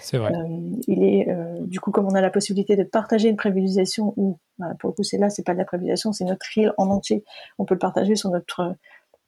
C'est 0.00 0.18
vrai. 0.18 0.32
Euh, 0.32 0.76
il 0.86 1.02
est 1.02 1.28
euh, 1.28 1.60
du 1.62 1.80
coup 1.80 1.90
comme 1.90 2.06
on 2.06 2.14
a 2.14 2.20
la 2.20 2.30
possibilité 2.30 2.76
de 2.76 2.84
partager 2.84 3.28
une 3.28 3.36
prévisualisation 3.36 4.12
ou 4.16 4.38
pour 4.78 4.90
le 4.90 4.94
coup 4.94 5.02
c'est 5.02 5.18
là 5.18 5.30
c'est 5.30 5.44
pas 5.44 5.52
de 5.52 5.58
la 5.58 5.64
prévisualisation 5.64 6.12
c'est 6.12 6.24
notre 6.24 6.46
reel 6.54 6.72
en 6.76 6.88
entier. 6.90 7.24
On 7.58 7.64
peut 7.64 7.74
le 7.74 7.78
partager 7.78 8.14
sur 8.14 8.30
notre 8.30 8.74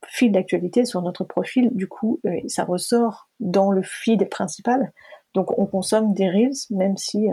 fil 0.07 0.31
d'actualité 0.31 0.85
sur 0.85 1.03
notre 1.03 1.25
profil. 1.25 1.71
Du 1.73 1.89
coup 1.89 2.21
euh, 2.27 2.37
ça 2.47 2.65
ressort 2.65 3.29
dans 3.41 3.71
le 3.71 3.83
feed 3.83 4.29
principal. 4.29 4.93
Donc 5.35 5.59
on 5.59 5.67
consomme 5.67 6.13
des 6.13 6.29
reels 6.29 6.67
même 6.71 6.97
si 6.97 7.29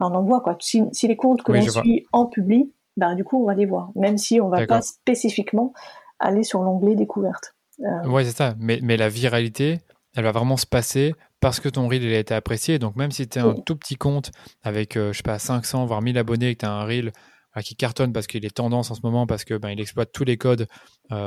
on 0.00 0.04
en 0.04 0.22
voit 0.22 0.40
quoi. 0.40 0.56
Si, 0.60 0.82
si 0.92 1.08
les 1.08 1.16
comptes 1.16 1.42
que 1.42 1.52
l'on 1.52 1.62
suit 1.62 2.06
en 2.12 2.26
public, 2.26 2.72
bah 2.96 3.14
du 3.14 3.24
coup 3.24 3.42
on 3.42 3.46
va 3.46 3.54
les 3.54 3.66
voir 3.66 3.90
même 3.96 4.18
si 4.18 4.40
on 4.40 4.48
va 4.48 4.66
pas 4.66 4.82
spécifiquement 4.82 5.72
aller 6.20 6.44
sur 6.44 6.62
l'onglet 6.62 6.94
découverte. 6.94 7.56
Euh, 7.82 8.08
ouais, 8.08 8.24
c'est 8.24 8.36
ça. 8.36 8.54
Mais, 8.58 8.80
mais 8.82 8.96
la 8.96 9.08
viralité, 9.08 9.80
elle 10.14 10.24
va 10.24 10.32
vraiment 10.32 10.56
se 10.56 10.66
passer 10.66 11.14
parce 11.40 11.60
que 11.60 11.68
ton 11.68 11.88
reel 11.88 12.02
il 12.02 12.14
a 12.14 12.18
été 12.18 12.34
apprécié. 12.34 12.78
Donc 12.78 12.96
même 12.96 13.10
si 13.10 13.28
tu 13.28 13.38
es 13.38 13.42
un 13.42 13.54
tout 13.54 13.76
petit 13.76 13.96
compte 13.96 14.30
avec, 14.62 14.96
euh, 14.96 15.12
je 15.12 15.18
sais 15.18 15.22
pas, 15.22 15.38
500 15.38 15.86
voire 15.86 16.02
1000 16.02 16.18
abonnés 16.18 16.50
et 16.50 16.54
que 16.54 16.60
tu 16.60 16.66
as 16.66 16.72
un 16.72 16.84
reel 16.84 17.12
euh, 17.56 17.60
qui 17.60 17.74
cartonne 17.74 18.12
parce 18.12 18.26
qu'il 18.26 18.44
est 18.44 18.54
tendance 18.54 18.90
en 18.90 18.94
ce 18.94 19.00
moment, 19.02 19.26
parce 19.26 19.44
que 19.44 19.54
ben, 19.54 19.70
il 19.70 19.80
exploite 19.80 20.10
tous 20.12 20.24
les 20.24 20.36
codes 20.36 20.66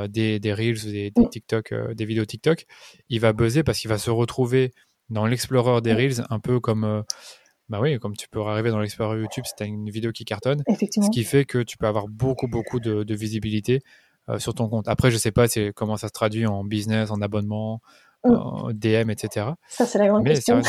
des, 0.08 0.40
des 0.40 0.52
reels 0.52 0.84
ou 0.84 0.90
des, 0.90 1.12
des 1.12 1.28
TikTok, 1.28 1.72
des 1.94 2.04
vidéos 2.04 2.24
TikTok, 2.24 2.66
il 3.08 3.20
va 3.20 3.32
buzzer 3.32 3.62
parce 3.62 3.78
qu'il 3.78 3.88
va 3.88 3.98
se 3.98 4.10
retrouver 4.10 4.72
dans 5.10 5.26
l'explorer 5.26 5.80
des 5.80 5.92
reels, 5.92 6.24
un 6.28 6.40
peu 6.40 6.58
comme 6.58 7.04
bah 7.68 7.78
oui, 7.80 7.98
comme 8.00 8.16
tu 8.16 8.28
peux 8.28 8.40
arriver 8.42 8.70
dans 8.70 8.80
l'explorer 8.80 9.20
YouTube 9.20 9.44
si 9.46 9.52
tu 9.56 9.62
as 9.62 9.66
une 9.66 9.88
vidéo 9.90 10.10
qui 10.10 10.24
cartonne, 10.24 10.64
ce 10.68 11.10
qui 11.10 11.22
fait 11.22 11.44
que 11.44 11.58
tu 11.58 11.76
peux 11.76 11.86
avoir 11.86 12.08
beaucoup 12.08 12.48
beaucoup 12.48 12.80
de, 12.80 13.04
de 13.04 13.14
visibilité 13.14 13.80
sur 14.38 14.54
ton 14.54 14.68
compte. 14.68 14.88
Après, 14.88 15.10
je 15.10 15.16
sais 15.16 15.30
pas 15.30 15.46
comment 15.74 15.96
ça 15.96 16.08
se 16.08 16.12
traduit 16.12 16.46
en 16.46 16.64
business, 16.64 17.10
en 17.10 17.20
abonnement, 17.22 17.80
mm. 18.24 18.34
en 18.34 18.70
DM, 18.72 19.10
etc. 19.10 19.46
Ça, 19.68 19.86
c'est 19.86 19.98
la 19.98 20.08
grande 20.08 20.24
question. 20.24 20.60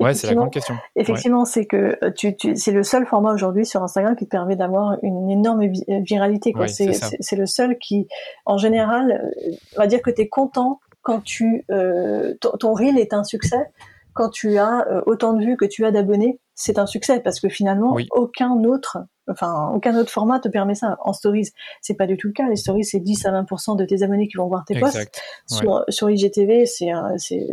ouais, 0.00 0.14
c'est 0.14 0.26
la 0.26 0.34
grande 0.34 0.50
question. 0.50 0.76
Effectivement, 0.96 1.44
c'est 1.44 1.66
que 1.66 1.98
euh, 2.02 2.10
tu, 2.14 2.36
tu, 2.36 2.56
c'est 2.56 2.72
le 2.72 2.82
seul 2.82 3.06
format 3.06 3.32
aujourd'hui 3.32 3.66
sur 3.66 3.82
Instagram 3.82 4.16
qui 4.16 4.24
te 4.24 4.30
permet 4.30 4.56
d'avoir 4.56 4.96
une 5.02 5.30
énorme 5.30 5.62
euh, 5.62 6.00
viralité. 6.06 6.54
c'est 6.66 7.36
le 7.36 7.46
seul 7.46 7.78
qui, 7.78 8.06
en 8.46 8.58
général, 8.58 9.32
va 9.76 9.86
dire 9.86 10.02
que 10.02 10.10
tu 10.10 10.22
es 10.22 10.28
content 10.28 10.80
quand 11.02 11.20
tu, 11.20 11.64
euh, 11.70 12.34
ton, 12.40 12.74
reel 12.74 12.98
est 12.98 13.12
un 13.12 13.24
succès 13.24 13.70
quand 14.14 14.28
tu 14.28 14.58
as 14.58 14.86
autant 15.06 15.32
de 15.32 15.42
vues 15.42 15.56
que 15.56 15.64
tu 15.64 15.86
as 15.86 15.90
d'abonnés, 15.90 16.38
c'est 16.54 16.78
un 16.78 16.84
succès 16.84 17.20
parce 17.20 17.40
que 17.40 17.48
finalement 17.48 17.96
aucun 18.10 18.62
autre 18.64 18.98
Enfin, 19.32 19.72
aucun 19.74 19.96
autre 19.96 20.10
format 20.10 20.38
te 20.38 20.48
permet 20.48 20.74
ça. 20.74 20.96
En 21.00 21.12
stories, 21.12 21.48
c'est 21.80 21.94
pas 21.94 22.06
du 22.06 22.16
tout 22.16 22.28
le 22.28 22.32
cas. 22.32 22.48
Les 22.48 22.56
stories, 22.56 22.84
c'est 22.84 23.00
10 23.00 23.26
à 23.26 23.42
20% 23.42 23.76
de 23.76 23.84
tes 23.84 24.02
abonnés 24.02 24.28
qui 24.28 24.36
vont 24.36 24.46
voir 24.46 24.64
tes 24.64 24.78
posts. 24.78 25.20
Sur, 25.46 25.84
sur 25.88 26.10
IGTV, 26.10 26.66
c'est, 26.66 26.90
c'est, 27.16 27.46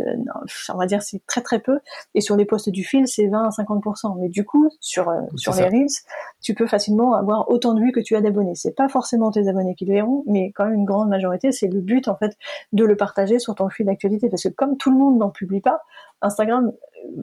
on 0.72 0.78
va 0.78 0.86
dire, 0.86 1.02
c'est 1.02 1.24
très 1.26 1.40
très 1.40 1.58
peu. 1.58 1.80
Et 2.14 2.20
sur 2.20 2.36
les 2.36 2.44
posts 2.44 2.68
du 2.68 2.84
fil, 2.84 3.06
c'est 3.08 3.26
20 3.26 3.44
à 3.44 3.48
50%. 3.48 4.18
Mais 4.20 4.28
du 4.28 4.44
coup, 4.44 4.68
sur, 4.80 5.08
euh, 5.08 5.20
sur 5.36 5.54
les 5.54 5.64
Reels, 5.64 5.88
tu 6.40 6.54
peux 6.54 6.66
facilement 6.66 7.14
avoir 7.14 7.50
autant 7.50 7.74
de 7.74 7.80
vues 7.80 7.92
que 7.92 8.00
tu 8.00 8.16
as 8.16 8.20
d'abonnés. 8.20 8.54
C'est 8.54 8.74
pas 8.74 8.88
forcément 8.88 9.30
tes 9.30 9.48
abonnés 9.48 9.74
qui 9.74 9.84
le 9.84 9.94
verront, 9.94 10.24
mais 10.26 10.52
quand 10.52 10.64
même 10.64 10.74
une 10.74 10.84
grande 10.84 11.08
majorité, 11.08 11.52
c'est 11.52 11.68
le 11.68 11.80
but, 11.80 12.08
en 12.08 12.16
fait, 12.16 12.36
de 12.72 12.84
le 12.84 12.96
partager 12.96 13.38
sur 13.38 13.54
ton 13.54 13.68
fil 13.68 13.86
d'actualité. 13.86 14.28
Parce 14.28 14.42
que 14.42 14.48
comme 14.48 14.76
tout 14.76 14.90
le 14.90 14.96
monde 14.96 15.18
n'en 15.18 15.30
publie 15.30 15.60
pas, 15.60 15.82
Instagram 16.22 16.72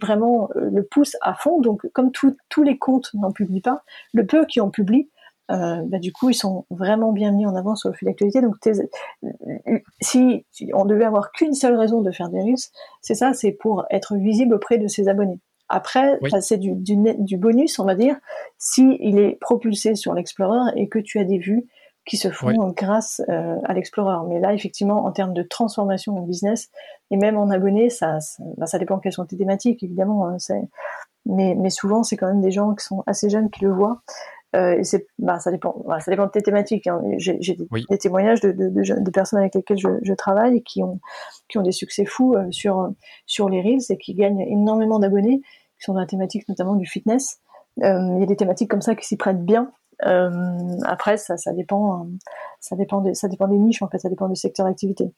vraiment 0.02 0.50
euh, 0.56 0.70
le 0.72 0.84
pousse 0.84 1.16
à 1.22 1.34
fond. 1.34 1.60
Donc, 1.60 1.86
comme 1.94 2.12
tous 2.12 2.64
les 2.64 2.78
comptes 2.78 3.12
n'en 3.14 3.32
publient 3.32 3.62
pas, 3.62 3.84
le 4.14 4.26
peu 4.26 4.46
qui 4.46 4.60
en 4.60 4.70
publient, 4.70 5.10
euh, 5.50 5.82
bah, 5.86 6.00
du 6.00 6.12
coup, 6.12 6.30
ils 6.30 6.36
sont 6.36 6.66
vraiment 6.70 7.14
bien 7.14 7.32
mis 7.32 7.46
en 7.46 7.56
avant 7.56 7.76
sur 7.76 7.90
le 7.90 7.96
fil 7.96 8.08
d'actualité. 8.08 8.42
Donc, 8.42 8.56
si, 10.02 10.46
on 10.74 10.86
devait 10.86 11.06
avoir 11.06 11.32
qu'une 11.32 11.54
seule 11.54 11.76
raison 11.76 12.02
de 12.02 12.12
faire 12.12 12.30
des 12.30 12.42
reels, 12.42 12.56
c'est 13.02 13.16
ça, 13.16 13.34
c'est 13.34 13.52
pour 13.52 13.86
être 13.90 14.16
visible 14.16 14.54
auprès 14.54 14.78
de 14.78 14.88
ses 14.88 15.08
abonnés. 15.08 15.40
Après, 15.70 16.18
c'est 16.40 16.58
du, 16.58 16.74
du, 16.76 16.96
du, 17.20 17.38
bonus, 17.38 17.78
on 17.80 17.86
va 17.86 17.96
dire, 17.96 18.16
si 18.58 18.98
il 19.02 19.20
est 19.20 19.38
propulsé 19.42 19.96
sur 19.96 20.14
l'Explorer 20.14 20.72
et 20.76 20.88
que 20.88 21.00
tu 21.00 21.20
as 21.20 21.26
des 21.26 21.40
vues 21.40 21.68
qui 22.08 22.18
se 22.18 22.32
font 22.32 22.70
grâce 22.70 23.22
euh, 23.30 23.58
à 23.66 23.74
l'Explorer. 23.74 24.26
Mais 24.30 24.40
là, 24.40 24.54
effectivement, 24.54 25.06
en 25.06 25.12
termes 25.12 25.34
de 25.34 25.44
transformation 25.44 26.18
en 26.18 26.22
business 26.22 26.70
et 27.12 27.18
même 27.18 27.38
en 27.38 27.50
abonnés, 27.50 27.90
ça, 27.90 28.20
ça, 28.22 28.42
bah, 28.58 28.66
ça 28.66 28.80
dépend 28.80 28.98
quelles 28.98 29.14
sont 29.14 29.26
tes 29.26 29.38
thématiques, 29.38 29.84
évidemment. 29.84 30.28
Hein, 30.28 30.38
mais, 31.26 31.54
mais 31.56 31.70
souvent, 31.70 32.04
c'est 32.04 32.16
quand 32.16 32.28
même 32.28 32.42
des 32.42 32.52
gens 32.52 32.74
qui 32.74 32.86
sont 32.86 33.04
assez 33.06 33.30
jeunes 33.30 33.50
qui 33.50 33.66
le 33.66 33.74
voient. 33.74 34.02
Euh, 34.56 34.78
et 34.78 34.84
c'est, 34.86 35.08
bah, 35.20 35.40
ça 35.40 35.52
dépend, 35.52 35.84
bah, 35.86 36.00
ça 36.00 36.10
dépend 36.10 36.26
de 36.26 36.32
tes 36.32 36.42
thématiques. 36.42 36.88
Hein. 36.88 37.02
J'ai, 37.18 37.38
j'ai 37.42 37.56
des, 37.56 37.98
témoignages 37.98 38.40
de, 38.40 38.54
de, 38.54 38.70
de, 38.70 39.12
personnes 39.12 39.40
avec 39.40 39.54
lesquelles 39.54 39.78
je, 39.78 39.90
je, 40.02 40.14
travaille 40.14 40.64
qui 40.64 40.82
ont, 40.82 41.02
qui 41.50 41.58
ont 41.58 41.64
des 41.64 41.74
succès 41.74 42.06
fous 42.06 42.36
euh, 42.36 42.50
sur, 42.52 42.90
sur 43.26 43.50
les 43.50 43.62
reels 43.62 43.82
et 43.90 43.98
qui 43.98 44.14
gagnent 44.14 44.40
énormément 44.40 45.00
d'abonnés, 45.00 45.42
qui 45.78 45.84
sont 45.84 45.94
dans 45.94 46.00
la 46.00 46.06
thématique 46.08 46.48
notamment 46.48 46.76
du 46.76 46.86
fitness. 46.86 47.42
Euh, 47.84 48.14
il 48.16 48.20
y 48.22 48.24
a 48.24 48.26
des 48.26 48.38
thématiques 48.38 48.72
comme 48.72 48.82
ça 48.82 48.96
qui 48.96 49.06
s'y 49.06 49.18
prêtent 49.18 49.44
bien 49.44 49.72
après, 50.00 51.18
ça, 51.18 51.38
ça 51.38 51.54
dépend, 51.54 52.08
ça 52.60 52.76
dépend, 52.76 53.02
des, 53.02 53.14
ça 53.14 53.28
dépend 53.28 53.48
des 53.48 53.58
niches 53.58 53.82
en 53.82 53.90
fait, 53.90 54.00
ça 54.00 54.10
dépend 54.10 54.30
du 54.30 54.36
secteur 54.36 54.66
d'activité. 54.66 55.12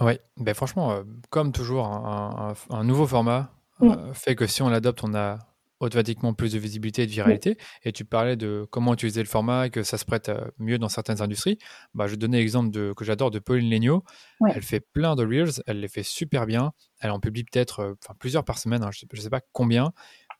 Oui, 0.00 0.18
ben 0.38 0.54
franchement, 0.54 0.92
euh, 0.92 1.02
comme 1.30 1.52
toujours, 1.52 1.86
un, 1.86 2.54
un, 2.70 2.84
nouveau 2.84 3.06
format, 3.06 3.50
mm. 3.80 4.14
fait 4.14 4.34
que 4.34 4.46
si 4.46 4.62
on 4.62 4.68
l'adopte, 4.68 5.04
on 5.04 5.14
a 5.14 5.38
automatiquement 5.82 6.32
plus 6.32 6.52
de 6.52 6.58
visibilité 6.58 7.02
et 7.02 7.06
de 7.06 7.10
viralité. 7.10 7.58
Et 7.82 7.92
tu 7.92 8.04
parlais 8.04 8.36
de 8.36 8.66
comment 8.70 8.94
utiliser 8.94 9.20
le 9.20 9.28
format 9.28 9.66
et 9.66 9.70
que 9.70 9.82
ça 9.82 9.98
se 9.98 10.04
prête 10.04 10.28
euh, 10.28 10.46
mieux 10.58 10.78
dans 10.78 10.88
certaines 10.88 11.20
industries. 11.20 11.58
Bah, 11.92 12.06
je 12.06 12.14
donnais 12.14 12.38
l'exemple 12.38 12.70
de, 12.70 12.92
que 12.96 13.04
j'adore 13.04 13.30
de 13.30 13.40
Pauline 13.40 13.68
Legnaud. 13.68 14.04
Elle 14.48 14.62
fait 14.62 14.80
plein 14.80 15.16
de 15.16 15.26
Reels, 15.26 15.62
elle 15.66 15.80
les 15.80 15.88
fait 15.88 16.04
super 16.04 16.46
bien. 16.46 16.72
Elle 17.00 17.10
en 17.10 17.18
publie 17.18 17.42
peut-être 17.42 17.80
euh, 17.80 17.94
plusieurs 18.18 18.44
par 18.44 18.58
semaine, 18.58 18.84
hein, 18.84 18.90
je 18.92 19.04
ne 19.12 19.20
sais, 19.20 19.30
pas 19.30 19.40
combien. 19.52 19.92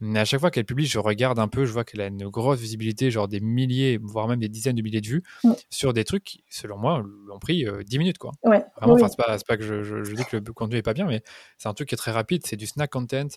Mais 0.04 0.18
à 0.18 0.24
chaque 0.24 0.40
fois 0.40 0.50
qu'elle 0.50 0.64
publie, 0.64 0.86
je 0.86 0.98
regarde 0.98 1.38
un 1.38 1.46
peu, 1.46 1.64
je 1.64 1.72
vois 1.72 1.84
qu'elle 1.84 2.00
a 2.00 2.08
une 2.08 2.28
grosse 2.28 2.58
visibilité, 2.58 3.12
genre 3.12 3.28
des 3.28 3.38
milliers, 3.38 4.00
voire 4.02 4.26
même 4.26 4.40
des 4.40 4.48
dizaines 4.48 4.74
de 4.74 4.82
milliers 4.82 5.00
de 5.00 5.06
vues 5.06 5.22
sur 5.70 5.92
des 5.92 6.02
trucs 6.02 6.24
qui, 6.24 6.44
selon 6.50 6.76
moi, 6.76 7.04
l'ont 7.28 7.38
pris 7.38 7.58
10 7.58 7.66
euh, 7.68 7.98
minutes. 7.98 8.18
Quoi. 8.18 8.32
Ouais. 8.42 8.64
Vraiment, 8.80 8.98
c'est 9.08 9.16
pas, 9.16 9.38
pas, 9.46 9.56
que 9.56 9.62
je, 9.62 9.84
je, 9.84 10.12
dis 10.12 10.24
que 10.24 10.38
le 10.38 10.52
contenu 10.52 10.76
est 10.76 10.82
pas 10.82 10.92
bien, 10.92 11.06
mais 11.06 11.22
c'est 11.56 11.68
un 11.68 11.74
truc 11.74 11.88
qui 11.88 11.94
est 11.94 11.98
très 11.98 12.10
rapide, 12.10 12.42
c'est 12.44 12.56
du 12.56 12.66
snack 12.66 12.90
content 12.90 13.28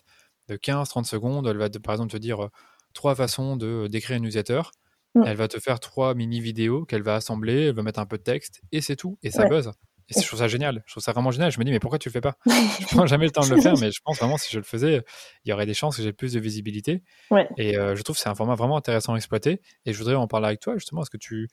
de 0.48 0.56
15-30 0.56 1.04
secondes. 1.04 1.46
Elle 1.46 1.56
va, 1.56 1.70
par 1.70 1.94
exemple, 1.94 2.10
te 2.10 2.16
dire 2.16 2.46
euh, 2.46 2.48
trois 2.94 3.14
façons 3.14 3.56
de 3.56 3.84
euh, 3.84 3.88
d'écrire 3.88 4.16
un 4.16 4.20
newsletter. 4.20 4.62
Elle 5.24 5.36
va 5.36 5.48
te 5.48 5.58
faire 5.60 5.80
trois 5.80 6.14
mini 6.14 6.40
vidéos 6.40 6.84
qu'elle 6.84 7.02
va 7.02 7.14
assembler, 7.14 7.68
elle 7.68 7.74
va 7.74 7.82
mettre 7.82 8.00
un 8.00 8.06
peu 8.06 8.18
de 8.18 8.22
texte 8.22 8.60
et 8.70 8.82
c'est 8.82 8.96
tout. 8.96 9.18
Et 9.22 9.30
ça 9.30 9.46
buzz. 9.48 9.70
Et 10.08 10.20
je 10.20 10.26
trouve 10.26 10.38
ça 10.38 10.48
génial. 10.48 10.82
Je 10.86 10.92
trouve 10.92 11.02
ça 11.02 11.12
vraiment 11.12 11.30
génial. 11.30 11.50
Je 11.50 11.58
me 11.58 11.64
dis, 11.64 11.70
mais 11.70 11.80
pourquoi 11.80 11.98
tu 11.98 12.08
le 12.08 12.12
fais 12.12 12.20
pas? 12.20 12.36
Je 12.80 12.86
prends 12.86 13.06
jamais 13.06 13.26
le 13.26 13.32
temps 13.32 13.46
de 13.46 13.54
le 13.54 13.60
faire, 13.62 13.76
mais 13.78 13.90
je 13.90 14.00
pense 14.04 14.18
vraiment 14.18 14.36
si 14.36 14.50
je 14.52 14.58
le 14.58 14.64
faisais, 14.64 15.02
il 15.44 15.50
y 15.50 15.52
aurait 15.52 15.66
des 15.66 15.74
chances 15.74 15.96
que 15.96 16.02
j'ai 16.02 16.12
plus 16.12 16.32
de 16.32 16.40
visibilité. 16.40 17.02
Et 17.56 17.76
euh, 17.76 17.96
je 17.96 18.02
trouve 18.02 18.16
que 18.16 18.22
c'est 18.22 18.28
un 18.28 18.34
format 18.34 18.54
vraiment 18.54 18.76
intéressant 18.76 19.14
à 19.14 19.16
exploiter. 19.16 19.60
Et 19.84 19.92
je 19.92 19.98
voudrais 19.98 20.14
en 20.14 20.28
parler 20.28 20.46
avec 20.46 20.60
toi 20.60 20.74
justement. 20.74 21.02
Est-ce 21.02 21.10
que 21.10 21.16
tu, 21.16 21.48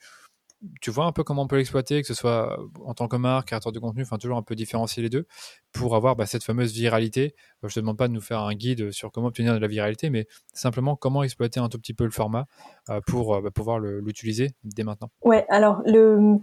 tu 0.80 0.90
vois 0.90 1.06
un 1.06 1.12
peu 1.12 1.24
comment 1.24 1.42
on 1.42 1.46
peut 1.46 1.56
l'exploiter, 1.56 2.00
que 2.00 2.06
ce 2.06 2.14
soit 2.14 2.58
en 2.84 2.94
tant 2.94 3.08
que 3.08 3.16
marque, 3.16 3.48
créateur 3.48 3.72
de 3.72 3.78
contenu, 3.78 4.02
enfin 4.02 4.18
toujours 4.18 4.36
un 4.36 4.42
peu 4.42 4.54
différencier 4.54 5.02
les 5.02 5.10
deux, 5.10 5.26
pour 5.72 5.96
avoir 5.96 6.16
bah, 6.16 6.26
cette 6.26 6.44
fameuse 6.44 6.72
viralité. 6.72 7.34
Je 7.68 7.72
ne 7.72 7.74
te 7.74 7.80
demande 7.80 7.96
pas 7.96 8.08
de 8.08 8.12
nous 8.12 8.20
faire 8.20 8.40
un 8.40 8.54
guide 8.54 8.90
sur 8.90 9.10
comment 9.10 9.28
obtenir 9.28 9.54
de 9.54 9.58
la 9.58 9.66
viralité, 9.66 10.10
mais 10.10 10.26
simplement 10.52 10.96
comment 10.96 11.22
exploiter 11.22 11.60
un 11.60 11.68
tout 11.68 11.78
petit 11.78 11.94
peu 11.94 12.04
le 12.04 12.10
format 12.10 12.46
euh, 12.90 13.00
pour 13.06 13.34
euh, 13.34 13.40
bah, 13.40 13.50
pouvoir 13.50 13.78
l'utiliser 13.78 14.50
dès 14.64 14.84
maintenant. 14.84 15.08
Ouais, 15.22 15.46
alors 15.48 15.82
le, 15.86 16.38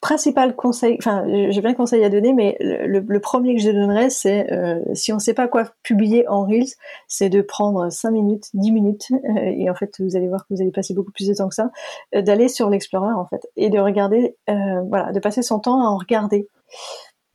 principal 0.00 0.54
conseil, 0.54 0.96
enfin 0.98 1.24
j'ai 1.50 1.60
plein 1.60 1.72
de 1.72 1.76
conseils 1.76 2.04
à 2.04 2.10
donner, 2.10 2.32
mais 2.32 2.56
le, 2.60 3.18
premier 3.18 3.56
que 3.56 3.60
je 3.60 3.70
donnerais, 3.70 4.10
c'est 4.10 4.52
euh, 4.52 4.80
si 4.94 5.12
on 5.12 5.16
ne 5.16 5.20
sait 5.20 5.34
pas 5.34 5.48
quoi 5.48 5.64
publier 5.82 6.28
en 6.28 6.44
Reels, 6.44 6.74
c'est 7.08 7.28
de 7.28 7.42
prendre 7.42 7.90
5 7.90 8.10
minutes, 8.10 8.44
10 8.54 8.72
minutes, 8.72 9.08
et 9.36 9.68
en 9.68 9.74
fait 9.74 10.00
vous 10.00 10.16
allez 10.16 10.28
voir 10.28 10.46
que 10.46 10.54
vous 10.54 10.60
allez 10.60 10.72
passer 10.72 10.94
beaucoup 10.94 11.12
plus 11.12 11.28
de 11.28 11.34
temps 11.34 11.48
que 11.48 11.54
ça, 11.54 11.70
d'aller 12.14 12.48
sur 12.48 12.70
l'Explorer 12.70 13.12
en 13.12 13.26
fait, 13.26 13.46
et 13.56 13.70
de 13.70 13.78
regarder, 13.78 14.36
voilà, 14.46 15.12
de 15.12 15.18
passer 15.20 15.42
son 15.42 15.58
temps 15.58 15.80
à 15.80 15.88
en 15.88 15.96
regarder 15.96 16.46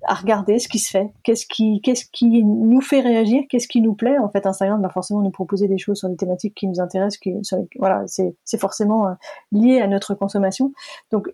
à 0.07 0.13
regarder 0.13 0.59
ce 0.59 0.67
qui 0.67 0.79
se 0.79 0.89
fait, 0.89 1.11
qu'est-ce 1.23 1.45
qui, 1.45 1.81
qu'est-ce 1.81 2.05
qui 2.11 2.43
nous 2.43 2.81
fait 2.81 3.01
réagir, 3.01 3.43
qu'est-ce 3.49 3.67
qui 3.67 3.81
nous 3.81 3.93
plaît? 3.93 4.17
En 4.17 4.29
fait, 4.29 4.45
Instagram 4.45 4.81
va 4.81 4.89
forcément 4.89 5.21
nous 5.21 5.31
proposer 5.31 5.67
des 5.67 5.77
choses 5.77 5.99
sur 5.99 6.09
des 6.09 6.15
thématiques 6.15 6.55
qui 6.55 6.67
nous 6.67 6.79
intéressent, 6.79 7.19
qui, 7.19 7.35
voilà, 7.77 8.03
c'est, 8.07 8.35
c'est 8.43 8.59
forcément 8.59 9.07
euh, 9.07 9.13
lié 9.51 9.81
à 9.81 9.87
notre 9.87 10.15
consommation. 10.15 10.71
Donc, 11.11 11.29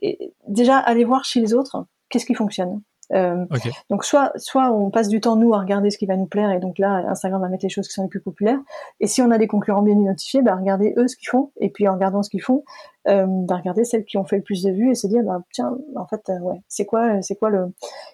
déjà, 0.47 0.77
aller 0.77 1.05
voir 1.05 1.23
chez 1.23 1.39
les 1.39 1.53
autres, 1.53 1.85
qu'est-ce 2.09 2.25
qui 2.25 2.35
fonctionne? 2.35 2.81
Euh, 3.11 3.45
donc 3.89 4.05
soit 4.05 4.31
soit 4.37 4.71
on 4.71 4.89
passe 4.89 5.09
du 5.09 5.19
temps 5.19 5.35
nous 5.35 5.53
à 5.53 5.59
regarder 5.59 5.89
ce 5.89 5.97
qui 5.97 6.05
va 6.05 6.15
nous 6.15 6.25
plaire 6.25 6.51
et 6.51 6.59
donc 6.59 6.79
là 6.79 7.03
Instagram 7.09 7.41
va 7.41 7.49
mettre 7.49 7.65
les 7.65 7.69
choses 7.69 7.87
qui 7.87 7.93
sont 7.93 8.03
les 8.03 8.07
plus 8.07 8.21
populaires 8.21 8.59
et 9.01 9.07
si 9.07 9.21
on 9.21 9.29
a 9.29 9.37
des 9.37 9.45
concurrents 9.45 9.81
bien 9.81 9.99
identifiés 9.99 10.41
bah 10.41 10.55
regardez 10.55 10.93
eux 10.97 11.09
ce 11.09 11.17
qu'ils 11.17 11.27
font 11.27 11.51
et 11.59 11.69
puis 11.69 11.87
en 11.89 11.93
regardant 11.93 12.23
ce 12.23 12.29
qu'ils 12.29 12.41
font 12.41 12.63
euh, 13.07 13.25
regarder 13.49 13.83
celles 13.83 14.05
qui 14.05 14.17
ont 14.17 14.25
fait 14.25 14.37
le 14.37 14.43
plus 14.43 14.63
de 14.63 14.71
vues 14.71 14.91
et 14.91 14.95
se 14.95 15.07
dire 15.07 15.23
bah 15.23 15.41
tiens 15.51 15.77
en 15.95 16.05
fait 16.05 16.29
euh, 16.29 16.39
ouais 16.39 16.61
c'est 16.67 16.85
quoi 16.85 17.21
c'est 17.21 17.35
quoi 17.35 17.49
le 17.49 17.73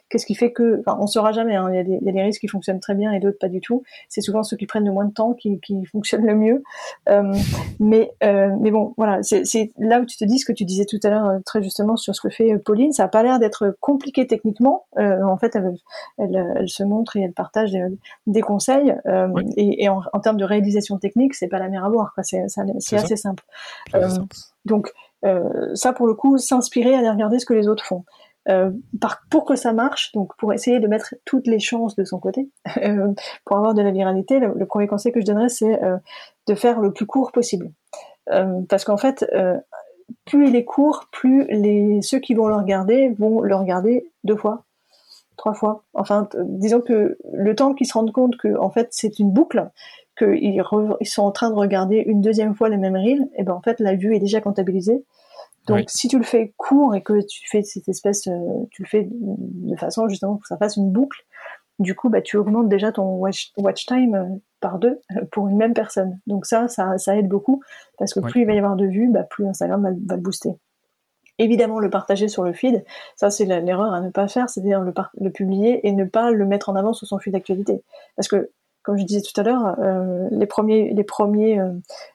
qu'est-ce 0.10 0.26
qui 0.26 0.36
fait 0.36 0.52
que 0.52 0.80
enfin 0.80 0.98
on 1.00 1.08
saura 1.08 1.32
jamais 1.32 1.56
hein, 1.56 1.68
il, 1.70 1.76
y 1.76 1.80
a 1.80 1.84
des, 1.84 1.98
il 2.02 2.06
y 2.06 2.10
a 2.10 2.12
des 2.12 2.22
risques 2.22 2.42
qui 2.42 2.48
fonctionnent 2.48 2.80
très 2.80 2.96
bien 2.96 3.12
et 3.12 3.20
d'autres 3.20 3.38
pas 3.40 3.50
du 3.50 3.62
tout. 3.62 3.84
C'est 4.10 4.22
souvent 4.22 4.44
ceux 4.44 4.58
qui 4.58 4.66
prennent 4.66 4.86
le 4.86 4.92
moins 4.92 5.06
de 5.06 5.14
temps 5.14 5.34
qui, 5.34 5.60
qui 5.60 5.86
fonctionnent 5.92 6.26
le 6.26 6.36
mieux. 6.36 6.64
Euh, 7.08 7.34
mais 7.80 8.12
euh, 8.24 8.50
mais 8.60 8.72
bon 8.72 8.94
voilà 8.98 9.22
c'est 9.24 9.72
là 9.78 10.00
où 10.02 10.06
tu 10.06 10.18
te 10.18 10.26
dis 10.26 10.40
ce 10.40 10.46
que 10.46 10.52
tu 10.52 10.66
disais 10.66 10.86
tout 10.86 11.00
à 11.04 11.10
l'heure 11.10 11.26
euh, 11.26 11.40
très 11.46 11.62
justement 11.62 11.96
sur 11.96 12.16
ce 12.16 12.22
que 12.22 12.30
fait 12.30 12.58
Pauline. 12.58 12.92
Ça 12.92 13.06
a 13.06 13.08
pas 13.08 13.24
l'air 13.24 13.40
d'être 13.40 13.76
compliqué 13.80 14.28
techniquement. 14.28 14.86
En 14.98 15.38
fait 15.38 15.56
elle, 15.56 15.76
elle, 16.18 16.54
elle, 16.58 16.70
se 16.70 16.84
montre 16.84 17.16
et 17.18 17.22
elle 17.22 17.34
partage 17.34 17.72
des, 17.72 17.86
des 18.28 18.42
conseils 18.42 18.96
et, 19.56 19.84
et 19.84 19.90
en, 19.90 20.02
en, 20.14 20.20
termes 20.20 20.38
de 20.38 20.46
réalisation 20.46 20.98
technique 20.98 21.36
c'est 21.36 21.48
pas 21.48 21.60
la 21.60 21.70
mer 21.70 21.86
à 21.86 21.90
boire 21.90 22.12
quoi. 22.14 22.24
C'est 22.24 22.42
assez 22.96 23.16
simple. 23.16 23.44
Donc 24.66 24.92
euh, 25.26 25.74
ça, 25.76 25.94
pour 25.94 26.08
le 26.08 26.14
coup, 26.14 26.38
s'inspirer, 26.38 26.96
aller 26.96 27.10
regarder 27.10 27.40
ce 27.40 27.46
que 27.46 27.54
les 27.54 27.68
autres 27.68 27.86
font. 27.86 28.06
Euh, 28.48 28.72
pour 29.30 29.46
que 29.46 29.56
ça 29.56 29.74
marche, 29.74 30.12
donc 30.14 30.36
pour 30.38 30.54
essayer 30.54 30.80
de 30.80 30.88
mettre 30.88 31.14
toutes 31.26 31.46
les 31.46 31.60
chances 31.60 31.96
de 31.96 32.04
son 32.04 32.20
côté, 32.20 32.50
euh, 32.78 33.14
pour 33.46 33.58
avoir 33.58 33.74
de 33.74 33.82
la 33.82 33.92
viralité, 33.92 34.40
le, 34.40 34.66
premier 34.66 34.88
conseil 34.88 35.12
que 35.12 35.20
je 35.20 35.26
donnerais, 35.26 35.50
c'est 35.50 35.80
de 36.48 36.56
faire 36.56 36.80
le 36.80 36.92
plus 36.92 37.06
court 37.06 37.32
possible. 37.32 37.72
parce 38.70 38.86
qu'en 38.86 38.98
fait, 38.98 39.26
plus 40.26 40.48
il 40.48 40.56
est 40.56 40.66
court, 40.66 41.08
plus 41.12 41.48
ceux 42.02 42.20
qui 42.20 42.34
vont 42.34 42.48
le 42.48 42.56
regarder 42.56 43.10
vont 43.10 43.42
le 43.42 43.56
regarder 43.56 44.10
deux 44.24 44.38
fois, 44.38 44.64
trois 45.38 45.54
fois. 45.54 45.84
Enfin, 45.94 46.28
disons 46.44 46.82
que 46.82 47.18
le 47.32 47.56
temps 47.56 47.74
qu'ils 47.74 47.88
se 47.88 47.94
rendent 47.94 48.14
compte 48.14 48.38
que 48.38 48.58
en 48.58 48.72
fait 48.72 48.88
c'est 48.92 49.20
une 49.20 49.32
boucle, 49.32 49.70
qu'ils 50.20 50.62
ils 51.00 51.08
sont 51.08 51.24
en 51.24 51.32
train 51.32 51.50
de 51.50 51.56
regarder 51.56 52.04
une 52.06 52.22
deuxième 52.22 52.54
fois 52.56 52.70
les 52.70 52.78
mêmes 52.78 52.96
reels, 52.96 53.28
et 53.38 53.44
ben 53.44 53.54
en 53.54 53.62
fait 53.62 53.80
la 53.80 53.96
vue 53.96 54.16
est 54.16 54.20
déjà 54.20 54.42
comptabilisée. 54.42 55.04
Donc 55.68 55.90
si 55.90 56.08
tu 56.08 56.18
le 56.18 56.24
fais 56.24 56.54
court 56.58 56.96
et 56.96 57.02
que 57.02 57.22
tu 57.26 57.48
fais 57.50 57.62
cette 57.64 57.88
espèce, 57.88 58.28
euh, 58.28 58.66
tu 58.72 58.84
le 58.84 58.88
fais 58.88 59.08
de 59.12 59.76
façon 59.76 60.08
justement 60.10 60.34
pour 60.34 60.42
que 60.42 60.48
ça 60.48 60.58
fasse 60.58 60.78
une 60.78 60.92
boucle, 60.92 61.24
du 61.78 61.96
coup 61.96 62.10
bah 62.10 62.22
tu 62.22 62.38
augmentes 62.38 62.70
déjà 62.70 62.92
ton 62.92 63.18
watch, 63.18 63.52
time 63.86 64.16
euh, 64.16 64.26
par 64.60 64.80
deux 64.80 65.00
euh, 65.16 65.26
pour 65.32 65.48
une 65.48 65.58
même 65.58 65.74
personne. 65.74 66.20
Donc 66.28 66.46
ça, 66.46 66.68
ça, 66.68 66.98
ça 66.98 67.16
aide 67.16 67.28
beaucoup 67.28 67.62
parce 67.98 68.14
que 68.14 68.20
plus 68.20 68.42
il 68.42 68.48
va 68.48 68.54
y 68.54 68.58
avoir 68.58 68.76
de 68.76 68.86
vues, 68.86 69.10
bah, 69.10 69.24
plus 69.24 69.48
Instagram 69.48 69.84
va, 69.84 69.90
va, 70.08 70.16
le 70.16 70.22
booster. 70.22 70.52
Évidemment, 71.38 71.80
le 71.80 71.90
partager 71.90 72.28
sur 72.28 72.44
le 72.44 72.52
feed, 72.52 72.84
ça 73.16 73.30
c'est 73.30 73.46
l'erreur 73.46 73.94
à 73.94 74.02
ne 74.02 74.10
pas 74.10 74.28
faire, 74.28 74.50
c'est-à-dire 74.50 74.82
le, 74.82 74.94
le, 75.22 75.30
publier 75.30 75.88
et 75.88 75.94
ne 75.94 76.04
pas 76.04 76.32
le 76.32 76.46
mettre 76.46 76.70
en 76.70 76.76
avant 76.76 76.94
sur 76.94 77.08
son 77.08 77.20
feed 77.20 77.34
d'actualité. 77.34 77.82
Parce 78.18 78.28
que 78.28 78.52
comme 78.84 78.98
je 78.98 79.04
disais 79.04 79.22
tout 79.22 79.40
à 79.40 79.44
l'heure, 79.44 79.78
euh, 79.80 80.28
les 80.32 80.46
premiers, 80.46 80.94
les 80.94 81.04
premiers, 81.04 81.60
euh, 81.60 81.74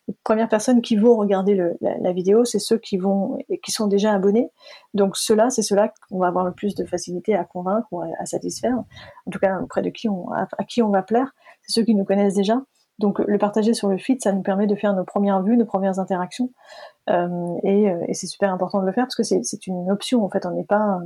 les 0.09 0.15
premières 0.25 0.49
personnes 0.49 0.81
qui 0.81 0.97
vont 0.97 1.17
regarder 1.17 1.55
la, 1.81 2.13
vidéo, 2.13 2.45
c'est 2.45 2.59
ceux 2.59 2.79
qui 2.79 2.97
vont, 2.97 3.39
qui 3.63 3.71
sont 3.71 3.87
déjà 3.87 4.13
abonnés. 4.13 4.51
Donc 4.95 5.17
ceux-là, 5.17 5.51
c'est 5.51 5.63
ceux-là 5.63 5.93
qu'on 6.09 6.19
va 6.19 6.29
avoir 6.29 6.45
le 6.45 6.53
plus 6.53 6.75
de 6.75 6.85
facilité 6.85 7.35
à 7.35 7.45
convaincre 7.45 7.87
ou 7.93 8.01
à, 8.01 8.27
satisfaire. 8.27 8.77
En 9.27 9.31
tout 9.31 9.39
cas, 9.39 9.61
auprès 9.61 9.83
de 9.83 9.91
qui 9.91 10.09
on, 10.09 10.31
à, 10.33 10.47
qui 10.67 10.83
on 10.83 10.91
va 10.91 11.03
plaire, 11.03 11.33
c'est 11.63 11.73
ceux 11.81 11.85
qui 11.85 11.95
nous 11.95 12.05
connaissent 12.05 12.35
déjà. 12.35 12.63
Donc 12.99 13.19
le 13.19 13.39
partager 13.39 13.75
sur 13.75 13.89
le 13.89 13.99
feed, 13.99 14.23
ça 14.23 14.33
nous 14.33 14.43
permet 14.43 14.67
de 14.67 14.75
faire 14.77 14.95
nos 14.95 15.05
premières 15.05 15.43
vues, 15.43 15.57
nos 15.57 15.67
premières 15.67 15.99
interactions, 15.99 16.51
euh, 17.11 17.29
et, 17.65 17.87
et 18.07 18.15
c'est 18.15 18.29
super 18.29 18.53
important 18.53 18.81
de 18.81 18.87
le 18.87 18.93
faire 18.93 19.05
parce 19.05 19.17
que 19.17 19.25
c'est 19.25 19.67
une 19.67 19.91
option. 19.91 20.25
En 20.25 20.31
fait, 20.31 20.47
on 20.47 20.53
n'est 20.53 20.65
pas 20.65 21.01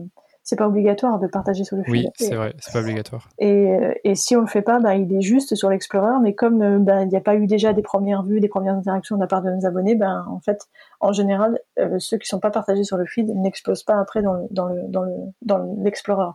c'est 0.49 0.57
pas 0.57 0.67
obligatoire 0.67 1.19
de 1.19 1.26
partager 1.26 1.62
sur 1.62 1.76
le 1.76 1.83
feed. 1.83 1.93
Oui, 1.93 2.07
c'est 2.14 2.35
vrai, 2.35 2.55
c'est 2.59 2.73
pas 2.73 2.81
obligatoire. 2.81 3.28
Et, 3.38 3.69
et, 4.02 4.14
si 4.14 4.35
on 4.35 4.40
le 4.40 4.47
fait 4.47 4.62
pas, 4.62 4.81
bah, 4.81 4.95
il 4.95 5.12
est 5.12 5.21
juste 5.21 5.55
sur 5.55 5.69
l'Explorer, 5.69 6.19
mais 6.23 6.35
comme 6.35 6.62
euh, 6.62 6.78
bah, 6.78 7.02
il 7.02 7.09
n'y 7.09 7.19
a 7.19 7.21
pas 7.21 7.35
eu 7.35 7.47
déjà 7.47 7.75
des 7.75 7.83
premières 7.83 8.23
vues, 8.23 8.40
des 8.40 8.49
premières 8.49 8.73
interactions 8.73 9.17
de 9.17 9.21
la 9.21 9.26
part 9.26 9.43
de 9.43 9.50
nos 9.50 9.67
abonnés, 9.67 9.95
ben 9.95 10.25
en 10.26 10.40
fait, 10.40 10.67
en 11.00 11.12
général, 11.12 11.61
euh, 11.78 11.99
ceux 11.99 12.17
qui 12.17 12.26
sont 12.26 12.40
pas 12.40 12.50
partagés 12.50 12.85
sur 12.85 12.97
le 12.97 13.05
feed 13.05 13.28
n'explosent 13.28 13.83
pas 13.83 14.00
après 14.00 14.23
dans 14.23 14.33
le, 14.33 14.47
dans 14.50 14.69
le, 14.69 14.81
dans 14.88 15.02
le, 15.02 15.12
dans 15.43 15.59
l'Explorer. 15.83 16.31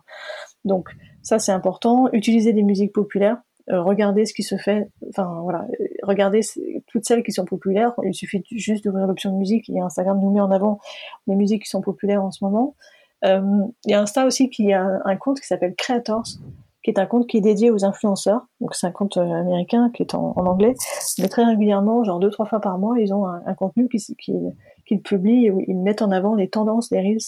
Donc 0.64 0.90
ça 1.22 1.40
c'est 1.40 1.52
important. 1.52 2.08
Utiliser 2.12 2.52
des 2.52 2.62
musiques 2.62 2.92
populaires. 2.92 3.38
Euh, 3.70 3.82
regarder 3.82 4.26
ce 4.26 4.34
qui 4.34 4.42
se 4.42 4.58
fait, 4.58 4.90
enfin 5.08 5.40
voilà, 5.42 5.66
regardez 6.02 6.42
toutes 6.86 7.04
celles 7.06 7.24
qui 7.24 7.32
sont 7.32 7.46
populaires. 7.46 7.94
Il 8.04 8.14
suffit 8.14 8.44
juste 8.52 8.84
d'ouvrir 8.84 9.08
l'option 9.08 9.32
de 9.32 9.38
musique 9.38 9.70
et 9.70 9.80
Instagram 9.80 10.20
nous 10.20 10.30
met 10.30 10.40
en 10.40 10.50
avant 10.50 10.78
les 11.26 11.34
musiques 11.34 11.62
qui 11.64 11.70
sont 11.70 11.80
populaires 11.80 12.22
en 12.22 12.30
ce 12.30 12.44
moment. 12.44 12.76
Euh, 13.24 13.40
il 13.84 13.90
y 13.90 13.94
a 13.94 14.00
Insta 14.00 14.26
aussi 14.26 14.50
qui 14.50 14.72
a 14.72 15.00
un 15.04 15.16
compte 15.16 15.40
qui 15.40 15.46
s'appelle 15.46 15.74
Creators, 15.76 16.26
qui 16.82 16.90
est 16.90 16.98
un 16.98 17.06
compte 17.06 17.26
qui 17.26 17.38
est 17.38 17.40
dédié 17.40 17.70
aux 17.70 17.84
influenceurs. 17.84 18.46
Donc 18.60 18.74
c'est 18.74 18.86
un 18.86 18.92
compte 18.92 19.16
euh, 19.16 19.32
américain 19.32 19.90
qui 19.94 20.02
est 20.02 20.14
en, 20.14 20.34
anglais, 20.36 20.74
mais 21.18 21.28
très 21.28 21.44
régulièrement, 21.44 22.04
genre 22.04 22.20
deux 22.20 22.30
trois 22.30 22.46
fois 22.46 22.60
par 22.60 22.78
mois, 22.78 22.98
ils 22.98 23.14
ont 23.14 23.26
un, 23.26 23.54
contenu 23.54 23.88
qu'ils 23.88 24.00
qui, 24.16 24.34
qui 24.86 24.98
publient 24.98 25.50
où 25.50 25.62
ils 25.66 25.76
mettent 25.76 26.02
en 26.02 26.10
avant 26.10 26.34
les 26.34 26.48
tendances 26.48 26.90
des 26.90 27.00
reels. 27.00 27.18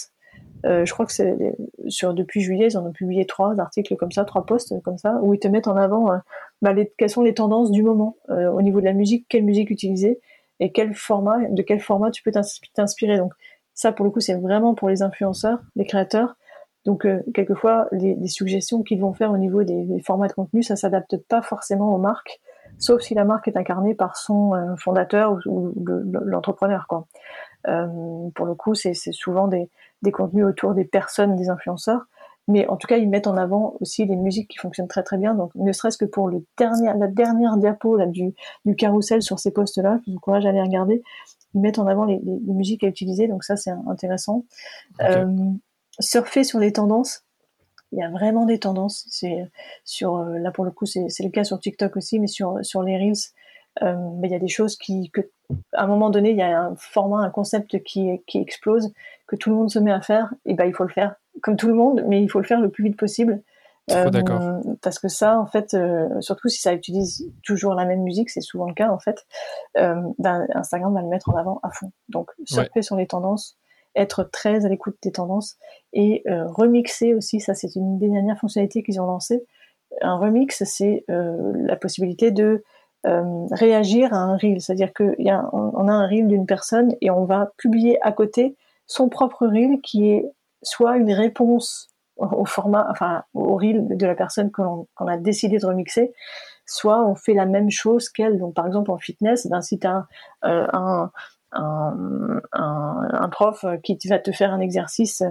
Euh, 0.64 0.84
je 0.84 0.92
crois 0.92 1.06
que 1.06 1.12
c'est 1.12 1.34
sur 1.86 2.12
depuis 2.12 2.40
juillet, 2.40 2.68
ils 2.70 2.78
en 2.78 2.86
ont 2.86 2.92
publié 2.92 3.24
trois 3.24 3.58
articles 3.60 3.94
comme 3.96 4.12
ça, 4.12 4.24
trois 4.24 4.44
posts 4.44 4.80
comme 4.82 4.98
ça, 4.98 5.18
où 5.22 5.32
ils 5.34 5.38
te 5.38 5.48
mettent 5.48 5.68
en 5.68 5.76
avant 5.76 6.08
bah, 6.60 6.72
les, 6.72 6.92
quelles 6.98 7.10
sont 7.10 7.22
les 7.22 7.34
tendances 7.34 7.70
du 7.70 7.82
moment 7.82 8.16
au 8.28 8.62
niveau 8.62 8.80
de 8.80 8.86
la 8.86 8.94
musique, 8.94 9.26
quelle 9.28 9.44
musique 9.44 9.70
utiliser 9.70 10.20
et 10.60 10.72
quel 10.72 10.94
format, 10.94 11.38
de 11.48 11.62
quel 11.62 11.80
format 11.80 12.10
tu 12.10 12.22
peux 12.22 12.32
t'inspirer. 12.74 13.20
Ça, 13.76 13.92
pour 13.92 14.06
le 14.06 14.10
coup, 14.10 14.20
c'est 14.20 14.34
vraiment 14.34 14.74
pour 14.74 14.88
les 14.88 15.02
influenceurs, 15.02 15.60
les 15.76 15.84
créateurs. 15.84 16.34
Donc, 16.86 17.04
euh, 17.04 17.20
quelquefois, 17.34 17.88
les, 17.92 18.26
suggestions 18.26 18.82
qu'ils 18.82 19.00
vont 19.00 19.12
faire 19.12 19.30
au 19.30 19.36
niveau 19.36 19.64
des, 19.64 20.00
formats 20.00 20.28
de 20.28 20.32
contenu, 20.32 20.62
ça 20.62 20.76
s'adapte 20.76 21.18
pas 21.28 21.42
forcément 21.42 21.94
aux 21.94 21.98
marques, 21.98 22.40
sauf 22.78 23.02
si 23.02 23.12
la 23.14 23.24
marque 23.24 23.48
est 23.48 23.56
incarnée 23.56 23.94
par 23.94 24.16
son 24.16 24.54
euh, 24.54 24.76
fondateur 24.76 25.38
ou, 25.44 25.74
l'entrepreneur. 26.24 26.86
Euh, 27.68 27.86
pour 28.34 28.46
le 28.46 28.54
coup, 28.54 28.74
c'est 28.74 28.94
souvent 28.94 29.46
des, 29.46 29.68
des, 30.00 30.10
contenus 30.10 30.46
autour 30.46 30.72
des 30.72 30.84
personnes, 30.84 31.36
des 31.36 31.50
influenceurs. 31.50 32.06
mais 32.48 32.66
en 32.68 32.76
tout 32.76 32.86
cas, 32.86 32.96
ils 32.96 33.10
mettent 33.10 33.26
en 33.26 33.36
avant 33.36 33.74
aussi 33.80 34.06
les 34.06 34.16
musiques 34.16 34.48
qui 34.48 34.58
fonctionnent 34.58 34.88
très 34.88 35.02
très 35.02 35.18
bien. 35.18 35.34
Donc, 35.34 35.54
ne 35.54 35.72
serait-ce 35.72 35.98
que 35.98 36.06
pour 36.06 36.28
le 36.28 36.42
dernier, 36.56 36.92
la 36.96 37.08
dernière 37.08 37.58
diapo 37.58 37.98
du, 38.06 38.32
du 38.64 38.74
carrousel 38.74 39.20
sur 39.20 39.38
ces 39.38 39.50
postes-là, 39.50 39.98
je 40.06 40.12
vous 40.12 40.16
encourage 40.16 40.46
à 40.46 40.48
aller 40.48 40.62
regarder. 40.62 41.02
Ils 41.54 41.60
mettent 41.60 41.78
en 41.78 41.86
avant 41.86 42.04
les, 42.04 42.20
les, 42.22 42.52
musiques 42.52 42.84
à 42.84 42.88
utiliser, 42.88 43.28
donc 43.28 43.44
ça 43.44 43.56
c'est 43.56 43.70
intéressant. 43.86 44.44
Euh, 45.00 45.26
surfer 46.00 46.44
sur 46.44 46.58
les 46.58 46.72
tendances, 46.72 47.24
il 47.92 47.98
y 47.98 48.02
a 48.02 48.10
vraiment 48.10 48.44
des 48.44 48.58
tendances. 48.58 49.06
C'est 49.08 49.48
sur 49.84 50.16
euh, 50.16 50.38
là 50.38 50.50
pour 50.50 50.64
le 50.64 50.70
coup, 50.70 50.86
c'est 50.86 51.08
le 51.20 51.30
cas 51.30 51.44
sur 51.44 51.58
TikTok 51.58 51.96
aussi, 51.96 52.18
mais 52.18 52.26
sur 52.26 52.58
sur 52.62 52.82
les 52.82 52.96
reels, 52.96 53.14
euh, 53.82 53.96
mais 54.20 54.28
il 54.28 54.32
y 54.32 54.36
a 54.36 54.40
des 54.40 54.48
choses 54.48 54.76
qui 54.76 55.10
que 55.10 55.22
à 55.72 55.84
un 55.84 55.86
moment 55.86 56.10
donné, 56.10 56.30
il 56.30 56.36
y 56.36 56.42
a 56.42 56.60
un 56.60 56.76
format, 56.76 57.20
un 57.20 57.30
concept 57.30 57.82
qui 57.84 58.20
qui 58.26 58.38
explose, 58.38 58.92
que 59.26 59.36
tout 59.36 59.50
le 59.50 59.56
monde 59.56 59.70
se 59.70 59.78
met 59.78 59.92
à 59.92 60.00
faire, 60.00 60.34
et 60.44 60.54
ben 60.54 60.66
il 60.66 60.74
faut 60.74 60.84
le 60.84 60.92
faire 60.92 61.16
comme 61.42 61.56
tout 61.56 61.68
le 61.68 61.74
monde, 61.74 62.04
mais 62.06 62.22
il 62.22 62.30
faut 62.30 62.40
le 62.40 62.46
faire 62.46 62.60
le 62.60 62.70
plus 62.70 62.84
vite 62.84 62.96
possible. 62.96 63.42
Euh, 63.92 64.74
parce 64.82 64.98
que 64.98 65.08
ça, 65.08 65.38
en 65.38 65.46
fait, 65.46 65.74
euh, 65.74 66.08
surtout 66.20 66.48
si 66.48 66.60
ça 66.60 66.74
utilise 66.74 67.30
toujours 67.44 67.74
la 67.74 67.84
même 67.84 68.02
musique, 68.02 68.30
c'est 68.30 68.40
souvent 68.40 68.66
le 68.66 68.74
cas 68.74 68.90
en 68.90 68.98
fait, 68.98 69.24
euh, 69.78 69.94
ben, 70.18 70.46
Instagram 70.54 70.92
va 70.92 71.02
le 71.02 71.08
mettre 71.08 71.28
en 71.28 71.36
avant 71.36 71.60
à 71.62 71.70
fond. 71.70 71.92
Donc 72.08 72.30
surfer 72.44 72.82
sur 72.82 72.96
les 72.96 73.06
tendances, 73.06 73.56
être 73.94 74.24
très 74.24 74.64
à 74.64 74.68
l'écoute 74.68 74.96
des 75.02 75.12
tendances 75.12 75.56
et 75.92 76.22
euh, 76.28 76.46
remixer 76.48 77.14
aussi. 77.14 77.40
Ça, 77.40 77.54
c'est 77.54 77.76
une 77.76 77.98
des 77.98 78.08
dernières 78.08 78.38
fonctionnalités 78.38 78.82
qu'ils 78.82 79.00
ont 79.00 79.06
lancées. 79.06 79.44
Un 80.02 80.16
remix, 80.16 80.64
c'est 80.64 81.04
euh, 81.10 81.52
la 81.54 81.76
possibilité 81.76 82.30
de 82.30 82.64
réagir 83.52 84.12
à 84.12 84.16
un 84.16 84.36
reel, 84.36 84.60
c'est-à-dire 84.60 84.92
qu'on 84.92 85.12
a, 85.28 85.48
on 85.52 85.86
a 85.86 85.92
un 85.92 86.08
reel 86.08 86.26
d'une 86.26 86.44
personne 86.44 86.92
et 87.00 87.08
on 87.08 87.24
va 87.24 87.52
publier 87.56 88.02
à 88.02 88.10
côté 88.10 88.56
son 88.86 89.08
propre 89.08 89.46
reel 89.46 89.80
qui 89.80 90.08
est 90.10 90.28
soit 90.64 90.96
une 90.96 91.12
réponse 91.12 91.88
au 92.16 92.44
format, 92.44 92.86
enfin 92.90 93.24
au 93.34 93.56
reel 93.56 93.86
de 93.88 94.06
la 94.06 94.14
personne 94.14 94.50
qu'on 94.50 94.86
a 95.06 95.16
décidé 95.16 95.58
de 95.58 95.66
remixer, 95.66 96.12
soit 96.64 97.06
on 97.06 97.14
fait 97.14 97.34
la 97.34 97.46
même 97.46 97.70
chose 97.70 98.08
qu'elle. 98.08 98.38
Donc 98.38 98.54
par 98.54 98.66
exemple 98.66 98.90
en 98.90 98.98
fitness, 98.98 99.46
ben, 99.48 99.60
si 99.60 99.78
tu 99.78 99.86
as 99.86 100.06
euh, 100.44 100.66
un, 100.72 101.10
un, 101.52 102.38
un, 102.52 103.28
prof 103.28 103.64
qui 103.82 103.98
va 104.08 104.18
te 104.18 104.32
faire 104.32 104.52
un 104.52 104.60
exercice 104.60 105.22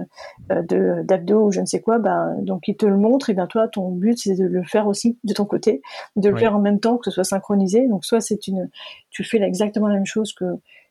euh, 0.50 0.62
de 0.62 1.02
d'abdos 1.02 1.46
ou 1.46 1.52
je 1.52 1.60
ne 1.60 1.66
sais 1.66 1.80
quoi, 1.80 1.98
ben, 1.98 2.36
donc 2.40 2.68
il 2.68 2.76
te 2.76 2.86
le 2.86 2.96
montre, 2.96 3.30
et 3.30 3.34
bien 3.34 3.46
toi 3.46 3.68
ton 3.68 3.90
but 3.90 4.18
c'est 4.18 4.34
de 4.34 4.46
le 4.46 4.62
faire 4.64 4.86
aussi 4.86 5.18
de 5.24 5.34
ton 5.34 5.44
côté, 5.44 5.82
de 6.16 6.28
le 6.28 6.36
faire 6.36 6.56
en 6.56 6.60
même 6.60 6.80
temps 6.80 6.96
que 6.96 7.04
ce 7.04 7.10
soit 7.10 7.24
synchronisé. 7.24 7.86
Donc 7.88 8.04
soit 8.04 8.20
c'est 8.20 8.46
une, 8.46 8.70
tu 9.10 9.24
fais 9.24 9.40
exactement 9.42 9.88
la 9.88 9.94
même 9.94 10.06
chose 10.06 10.32
que 10.32 10.44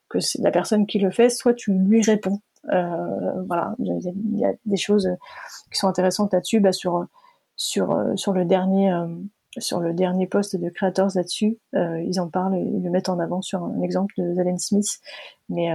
que 0.08 0.20
la 0.40 0.52
personne 0.52 0.86
qui 0.86 1.00
le 1.00 1.12
fait, 1.12 1.30
soit 1.30 1.54
tu 1.54 1.72
lui 1.72 2.02
réponds. 2.02 2.40
Euh, 2.72 3.44
voilà, 3.48 3.76
il 3.80 4.40
y, 4.40 4.46
a 4.46 4.54
des 4.66 4.78
choses 4.78 5.10
qui 5.72 5.78
sont 5.78 5.88
intéressantes 5.88 6.34
là-dessus. 6.34 6.60
Bah, 6.60 6.72
sur 6.72 7.06
sur 7.56 7.92
euh, 7.92 8.16
sur 8.16 8.34
le 8.34 8.46
dernier 8.46 8.92
euh, 8.92 9.08
sur 9.58 9.82
dernier 9.94 10.28
poste 10.28 10.56
de 10.56 10.70
Creators 10.70 11.12
là-dessus, 11.16 11.58
ils 11.74 12.20
en 12.20 12.28
parlent, 12.28 12.58
ils 12.58 12.84
le 12.84 12.90
mettent 12.90 13.08
en 13.08 13.20
avant 13.20 13.42
sur 13.42 13.64
un 13.64 13.82
exemple 13.82 14.14
de 14.18 14.34
Zalen 14.34 14.60
Smith. 14.60 15.00
Mais, 15.48 15.72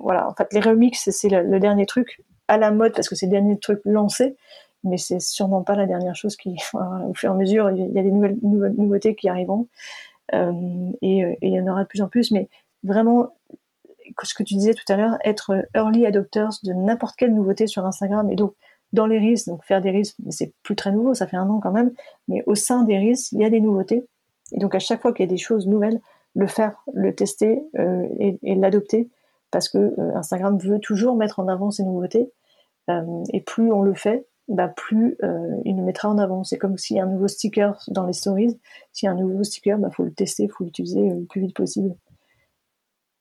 voilà, 0.00 0.26
en 0.26 0.32
fait, 0.32 0.50
les 0.54 0.60
remixes, 0.60 1.10
c'est 1.10 1.28
le, 1.28 1.60
dernier 1.60 1.84
truc 1.84 2.22
à 2.48 2.56
la 2.56 2.70
mode 2.70 2.94
parce 2.94 3.10
que 3.10 3.14
c'est 3.14 3.26
le 3.26 3.32
dernier 3.32 3.58
truc 3.58 3.82
lancé, 3.84 4.36
mais 4.84 4.96
c'est 4.96 5.20
sûrement 5.20 5.62
pas 5.62 5.74
la 5.74 5.84
dernière 5.84 6.16
chose 6.16 6.34
qui, 6.34 6.56
au 6.72 7.12
fur 7.12 7.30
et 7.30 7.34
à 7.34 7.36
mesure, 7.36 7.70
il 7.70 7.92
y 7.92 7.98
a 7.98 8.02
des 8.02 8.10
nouvelles, 8.10 8.38
nouveautés 8.42 9.14
qui 9.14 9.28
arriveront 9.28 9.68
et, 10.32 11.36
il 11.42 11.52
y 11.52 11.60
en 11.60 11.66
aura 11.66 11.82
de 11.82 11.88
plus 11.88 12.00
en 12.00 12.08
plus. 12.08 12.30
Mais 12.30 12.48
vraiment, 12.84 13.34
ce 14.22 14.34
que 14.34 14.42
tu 14.42 14.54
disais 14.54 14.74
tout 14.74 14.90
à 14.92 14.96
l'heure, 14.96 15.18
être 15.24 15.66
early 15.74 16.06
adopters 16.06 16.50
de 16.62 16.72
n'importe 16.72 17.16
quelle 17.16 17.34
nouveauté 17.34 17.66
sur 17.66 17.86
Instagram. 17.86 18.30
Et 18.30 18.36
donc, 18.36 18.54
dans 18.92 19.06
les 19.06 19.18
Reels, 19.18 19.44
donc 19.46 19.64
faire 19.64 19.80
des 19.80 19.90
Reels, 19.90 20.12
c'est 20.30 20.52
plus 20.62 20.76
très 20.76 20.92
nouveau, 20.92 21.14
ça 21.14 21.26
fait 21.26 21.36
un 21.36 21.48
an 21.48 21.60
quand 21.60 21.72
même, 21.72 21.92
mais 22.28 22.42
au 22.46 22.54
sein 22.54 22.82
des 22.82 22.98
Reels, 22.98 23.18
il 23.32 23.38
y 23.38 23.44
a 23.44 23.50
des 23.50 23.60
nouveautés. 23.60 24.04
Et 24.52 24.58
donc, 24.58 24.74
à 24.74 24.78
chaque 24.78 25.00
fois 25.00 25.12
qu'il 25.12 25.24
y 25.24 25.28
a 25.28 25.30
des 25.30 25.38
choses 25.38 25.66
nouvelles, 25.66 26.00
le 26.34 26.46
faire, 26.46 26.82
le 26.92 27.14
tester 27.14 27.62
euh, 27.78 28.06
et, 28.18 28.54
l'adopter, 28.54 29.08
parce 29.50 29.68
que 29.68 29.78
euh, 29.78 30.16
Instagram 30.16 30.58
veut 30.58 30.78
toujours 30.78 31.16
mettre 31.16 31.40
en 31.40 31.48
avant 31.48 31.70
ces 31.70 31.84
nouveautés. 31.84 32.30
Euh, 32.88 33.22
et 33.32 33.40
plus 33.40 33.72
on 33.72 33.82
le 33.82 33.94
fait, 33.94 34.26
bah, 34.48 34.68
plus 34.68 35.16
il 35.64 35.76
le 35.76 35.82
mettra 35.82 36.08
en 36.08 36.18
avant. 36.18 36.42
C'est 36.42 36.58
comme 36.58 36.76
s'il 36.76 36.96
y 36.96 37.00
a 37.00 37.04
un 37.04 37.08
nouveau 37.08 37.28
sticker 37.28 37.78
dans 37.88 38.04
les 38.04 38.12
stories. 38.12 38.58
S'il 38.92 39.06
y 39.06 39.08
a 39.08 39.12
un 39.12 39.16
nouveau 39.16 39.44
sticker, 39.44 39.78
il 39.78 39.82
bah, 39.82 39.90
faut 39.90 40.02
le 40.02 40.12
tester, 40.12 40.44
il 40.44 40.50
faut 40.50 40.64
l'utiliser 40.64 41.08
le 41.08 41.24
plus 41.24 41.40
vite 41.40 41.54
possible. 41.54 41.94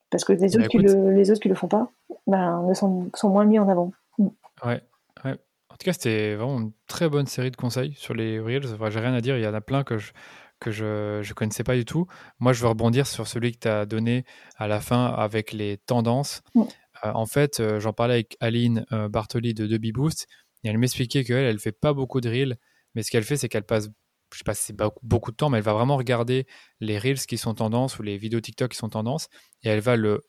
Parce 0.10 0.24
que 0.24 0.34
les 0.34 0.50
bah, 0.50 0.58
autres, 0.58 0.68
qui 0.68 0.78
le, 0.78 1.12
les 1.12 1.32
autres 1.32 1.42
qui 1.42 1.50
le 1.50 1.56
font 1.56 1.68
pas 1.68 1.90
ben, 2.28 2.74
sont, 2.74 3.10
sont 3.14 3.30
moins 3.30 3.46
mis 3.46 3.60
en 3.60 3.70
avant. 3.70 3.92
Ouais, 4.18 4.82
ouais. 5.24 5.38
En 5.70 5.76
tout 5.76 5.86
cas, 5.86 5.94
c'était 5.94 6.36
vraiment 6.36 6.60
une 6.60 6.72
très 6.88 7.10
bonne 7.10 7.28
série 7.28 7.52
de 7.52 7.56
conseils 7.56 7.94
sur 7.96 8.14
les 8.14 8.40
Reels. 8.40 8.74
Enfin, 8.74 8.90
J'ai 8.90 9.00
rien 9.00 9.14
à 9.14 9.22
dire, 9.22 9.38
il 9.38 9.44
y 9.44 9.48
en 9.48 9.54
a 9.54 9.62
plein 9.62 9.84
que 9.84 9.98
je 9.98 10.12
que 10.60 10.72
je 10.72 11.20
ne 11.20 11.34
connaissais 11.34 11.64
pas 11.64 11.76
du 11.76 11.86
tout. 11.86 12.08
Moi, 12.40 12.54
je 12.54 12.62
veux 12.62 12.68
rebondir 12.68 13.08
sur 13.08 13.28
celui 13.28 13.54
que 13.54 13.60
tu 13.60 13.68
as 13.68 13.86
donné 13.86 14.26
à 14.58 14.68
la 14.68 14.82
fin 14.82 15.06
avec 15.06 15.54
les 15.54 15.78
tendances. 15.78 16.42
Mm. 16.54 16.64
Euh, 17.06 17.12
en 17.14 17.26
fait, 17.26 17.60
euh, 17.60 17.80
j'en 17.80 17.94
parlais 17.94 18.16
avec 18.16 18.38
Aline 18.40 18.86
euh, 18.92 19.08
Bartoli 19.08 19.54
de 19.54 19.68
Deby 19.68 19.92
Boost 19.92 20.28
et 20.64 20.70
elle 20.70 20.78
m'expliquait 20.78 21.24
qu'elle, 21.24 21.46
elle 21.46 21.60
fait 21.60 21.72
pas 21.72 21.94
beaucoup 21.94 22.20
de 22.20 22.30
Reels, 22.30 22.58
mais 22.94 23.04
ce 23.04 23.12
qu'elle 23.12 23.24
fait, 23.24 23.38
c'est 23.38 23.48
qu'elle 23.48 23.64
passe 23.64 23.90
je 24.34 24.40
sais 24.40 24.44
pas 24.44 24.54
si 24.54 24.64
c'est 24.64 24.78
beaucoup 25.04 25.32
de 25.32 25.36
temps, 25.36 25.50
mais 25.50 25.58
elle 25.58 25.64
va 25.64 25.74
vraiment 25.74 25.98
regarder 25.98 26.46
les 26.80 26.98
reels 26.98 27.20
qui 27.20 27.38
sont 27.38 27.54
tendance 27.54 28.00
ou 28.00 28.04
les 28.04 28.18
vidéos 28.18 28.42
TikTok 28.42 28.72
qui 28.72 28.78
sont 28.78 28.90
tendance 28.90 29.28
et 29.64 29.70
elle 29.70 29.80
va 29.80 29.96
le 29.96 30.24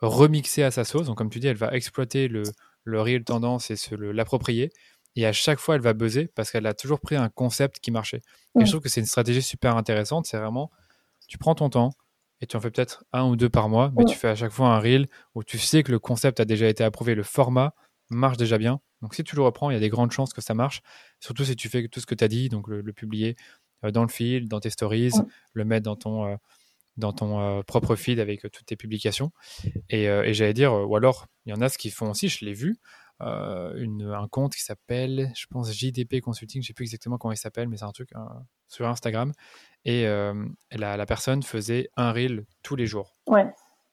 remixer 0.00 0.62
à 0.62 0.70
sa 0.70 0.84
sauce. 0.84 1.06
Donc, 1.06 1.18
comme 1.18 1.30
tu 1.30 1.40
dis, 1.40 1.46
elle 1.46 1.56
va 1.56 1.72
exploiter 1.74 2.28
le, 2.28 2.42
le 2.84 3.00
reel 3.00 3.24
tendance 3.24 3.70
et 3.70 3.76
se 3.76 3.94
l'approprier. 3.94 4.70
Et 5.16 5.26
à 5.26 5.32
chaque 5.32 5.58
fois, 5.58 5.76
elle 5.76 5.80
va 5.80 5.92
buzzer 5.92 6.28
parce 6.34 6.50
qu'elle 6.50 6.66
a 6.66 6.74
toujours 6.74 7.00
pris 7.00 7.16
un 7.16 7.28
concept 7.28 7.78
qui 7.80 7.90
marchait. 7.90 8.20
Et 8.60 8.64
je 8.64 8.70
trouve 8.70 8.82
que 8.82 8.88
c'est 8.88 9.00
une 9.00 9.06
stratégie 9.06 9.42
super 9.42 9.76
intéressante. 9.76 10.26
C'est 10.26 10.38
vraiment, 10.38 10.70
tu 11.28 11.38
prends 11.38 11.54
ton 11.54 11.70
temps 11.70 11.92
et 12.40 12.46
tu 12.46 12.56
en 12.56 12.60
fais 12.60 12.70
peut-être 12.70 13.04
un 13.12 13.24
ou 13.24 13.36
deux 13.36 13.48
par 13.48 13.68
mois, 13.68 13.92
mais 13.96 14.04
tu 14.04 14.16
fais 14.16 14.28
à 14.28 14.34
chaque 14.34 14.52
fois 14.52 14.68
un 14.68 14.78
reel 14.80 15.08
où 15.34 15.44
tu 15.44 15.58
sais 15.58 15.82
que 15.82 15.92
le 15.92 15.98
concept 15.98 16.40
a 16.40 16.44
déjà 16.44 16.68
été 16.68 16.82
approuvé, 16.82 17.14
le 17.14 17.22
format 17.22 17.74
marche 18.10 18.36
déjà 18.36 18.58
bien. 18.58 18.80
Donc 19.02 19.14
si 19.14 19.24
tu 19.24 19.36
le 19.36 19.42
reprends, 19.42 19.70
il 19.70 19.74
y 19.74 19.76
a 19.76 19.80
des 19.80 19.88
grandes 19.88 20.12
chances 20.12 20.32
que 20.32 20.40
ça 20.40 20.54
marche. 20.54 20.82
Surtout 21.20 21.44
si 21.44 21.56
tu 21.56 21.68
fais 21.68 21.86
tout 21.88 22.00
ce 22.00 22.06
que 22.06 22.14
tu 22.14 22.24
as 22.24 22.28
dit, 22.28 22.48
donc 22.48 22.68
le, 22.68 22.82
publier 22.92 23.36
euh, 23.84 23.90
dans 23.90 24.02
le 24.02 24.08
feed, 24.08 24.48
dans 24.48 24.60
tes 24.60 24.70
stories, 24.70 25.12
le 25.52 25.64
mettre 25.64 25.84
dans 25.84 25.96
ton, 25.96 26.26
euh, 26.26 26.36
dans 26.96 27.12
ton 27.12 27.40
euh, 27.40 27.62
propre 27.62 27.96
feed 27.96 28.18
avec 28.18 28.42
toutes 28.42 28.66
tes 28.66 28.76
publications. 28.76 29.30
Et, 29.90 30.06
j'allais 30.32 30.54
dire, 30.54 30.72
ou 30.72 30.96
alors, 30.96 31.26
il 31.46 31.50
y 31.50 31.52
en 31.52 31.60
a 31.60 31.68
ce 31.68 31.78
qu'ils 31.78 31.92
font 31.92 32.10
aussi, 32.10 32.28
je 32.28 32.44
l'ai 32.44 32.54
vu, 32.54 32.78
une, 33.20 34.12
un 34.14 34.28
compte 34.28 34.54
qui 34.54 34.62
s'appelle, 34.62 35.32
je 35.36 35.46
pense, 35.46 35.72
JDP 35.72 36.20
Consulting, 36.20 36.62
je 36.62 36.66
sais 36.68 36.74
plus 36.74 36.84
exactement 36.84 37.16
comment 37.16 37.32
il 37.32 37.38
s'appelle, 37.38 37.68
mais 37.68 37.76
c'est 37.76 37.84
un 37.84 37.92
truc 37.92 38.10
sur 38.68 38.86
Instagram. 38.86 39.32
Et 39.84 40.04
la, 40.04 40.96
la, 40.96 41.06
personne 41.06 41.42
faisait 41.42 41.88
un 41.96 42.12
reel 42.12 42.44
tous 42.62 42.76
les 42.76 42.86
jours. 42.86 43.16
Ouais. 43.26 43.46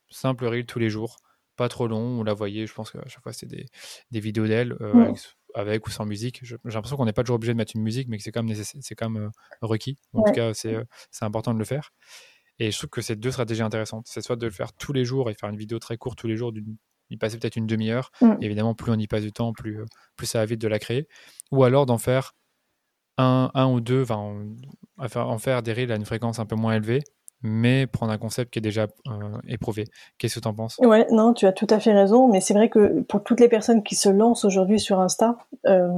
Simple 0.09 0.45
reel 0.45 0.65
tous 0.65 0.79
les 0.79 0.89
jours 0.89 1.17
pas 1.55 1.69
trop 1.69 1.87
long. 1.87 2.19
On 2.19 2.23
la 2.23 2.33
voyait, 2.33 2.67
je 2.67 2.73
pense 2.73 2.91
qu'à 2.91 3.07
chaque 3.07 3.23
fois, 3.23 3.33
c'était 3.33 3.55
des, 3.55 3.65
des, 4.11 4.19
vidéos 4.19 4.47
d'elle 4.47 4.73
euh, 4.81 5.13
avec, 5.53 5.87
ou 5.87 5.91
sans 5.91 6.05
musique. 6.05 6.39
J'ai 6.43 6.57
l'impression 6.65 6.97
qu'on 6.97 7.05
n'est 7.05 7.13
pas 7.13 7.23
toujours 7.23 7.35
obligé 7.35 7.53
de 7.53 7.57
mettre 7.57 7.73
une 7.75 7.81
musique, 7.81 8.07
mais 8.07 8.17
que 8.17 8.23
c'est 8.23 8.31
quand 8.31 8.43
même, 8.43 8.55
c'est 8.55 8.95
quand 8.95 9.09
même 9.09 9.25
euh, 9.25 9.29
requis. 9.61 9.97
En 10.13 10.23
tout 10.23 10.31
cas, 10.31 10.51
euh, 10.65 10.83
c'est 11.11 11.25
important 11.25 11.53
de 11.53 11.59
le 11.59 11.65
faire. 11.65 11.91
Et 12.59 12.71
je 12.71 12.77
trouve 12.77 12.89
que 12.89 13.01
c'est 13.01 13.15
deux 13.15 13.31
stratégies 13.31 13.63
intéressantes. 13.63 14.05
C'est 14.07 14.21
soit 14.21 14.35
de 14.35 14.45
le 14.45 14.51
faire 14.51 14.73
tous 14.73 14.93
les 14.93 15.05
jours 15.05 15.29
et 15.29 15.33
faire 15.33 15.49
une 15.49 15.57
vidéo 15.57 15.79
très 15.79 15.97
courte 15.97 16.17
tous 16.17 16.27
les 16.27 16.37
jours, 16.37 16.53
y 17.09 17.17
passer 17.17 17.37
peut-être 17.37 17.55
une 17.55 17.67
demi-heure. 17.67 18.11
Mm. 18.21 18.35
Évidemment, 18.41 18.75
plus 18.75 18.91
on 18.91 18.99
y 18.99 19.07
passe 19.07 19.23
du 19.23 19.31
temps, 19.31 19.53
plus, 19.53 19.79
plus 20.15 20.27
ça 20.27 20.39
va 20.39 20.45
vite 20.45 20.61
de 20.61 20.67
la 20.67 20.79
créer. 20.79 21.07
Ou 21.51 21.63
alors 21.63 21.85
d'en 21.85 21.97
faire 21.97 22.33
un, 23.17 23.51
un 23.53 23.67
ou 23.67 23.81
deux, 23.81 24.03
enfin, 24.03 24.45
en 24.97 25.37
faire 25.37 25.63
des 25.63 25.73
reels 25.73 25.91
à 25.91 25.95
une 25.95 26.05
fréquence 26.05 26.39
un 26.39 26.45
peu 26.45 26.55
moins 26.55 26.75
élevée 26.75 27.03
mais 27.43 27.87
prendre 27.87 28.11
un 28.11 28.17
concept 28.17 28.51
qui 28.51 28.59
est 28.59 28.61
déjà 28.61 28.87
euh, 29.07 29.37
éprouvé. 29.47 29.85
Qu'est-ce 30.17 30.35
que 30.35 30.39
tu 30.39 30.47
en 30.47 30.53
penses? 30.53 30.77
Ouais, 30.79 31.07
non, 31.11 31.33
tu 31.33 31.45
as 31.45 31.51
tout 31.51 31.67
à 31.69 31.79
fait 31.79 31.93
raison, 31.93 32.27
mais 32.27 32.41
c'est 32.41 32.53
vrai 32.53 32.69
que 32.69 33.01
pour 33.01 33.23
toutes 33.23 33.39
les 33.39 33.49
personnes 33.49 33.83
qui 33.83 33.95
se 33.95 34.09
lancent 34.09 34.45
aujourd'hui 34.45 34.79
sur 34.79 34.99
Insta, 34.99 35.37
euh, 35.67 35.89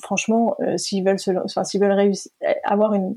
franchement, 0.00 0.56
euh, 0.60 0.76
s'ils 0.76 1.04
veulent 1.04 1.18
se, 1.18 1.30
enfin, 1.44 1.64
s'ils 1.64 1.80
veulent 1.80 1.92
réussir, 1.92 2.30
avoir 2.64 2.94
une, 2.94 3.16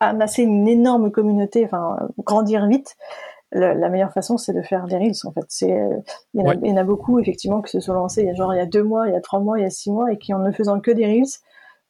amasser 0.00 0.42
une 0.42 0.68
énorme 0.68 1.10
communauté, 1.10 1.64
enfin, 1.64 1.96
grandir 2.18 2.66
vite, 2.66 2.96
la, 3.52 3.88
meilleure 3.88 4.12
façon, 4.12 4.38
c'est 4.38 4.52
de 4.52 4.60
faire 4.60 4.86
des 4.86 4.96
reels. 4.96 5.14
En 5.24 5.32
fait, 5.32 5.44
c'est 5.48 5.80
il 6.34 6.42
y, 6.42 6.72
en 6.72 6.76
a 6.76 6.84
beaucoup 6.84 7.18
effectivement 7.20 7.62
qui 7.62 7.70
se 7.70 7.80
sont 7.80 7.94
lancés 7.94 8.22
il 8.22 8.26
y 8.26 8.30
a 8.30 8.34
genre 8.34 8.52
il 8.52 8.58
y 8.58 8.60
a 8.60 8.66
deux 8.66 8.82
mois, 8.82 9.06
il 9.06 9.12
y 9.14 9.16
a 9.16 9.20
trois 9.20 9.40
mois, 9.40 9.58
il 9.58 9.62
y 9.62 9.66
a 9.66 9.70
six 9.70 9.90
mois, 9.90 10.12
et 10.12 10.18
qui 10.18 10.34
en 10.34 10.40
ne 10.40 10.50
faisant 10.50 10.80
que 10.80 10.90
des 10.90 11.06
reels 11.06 11.38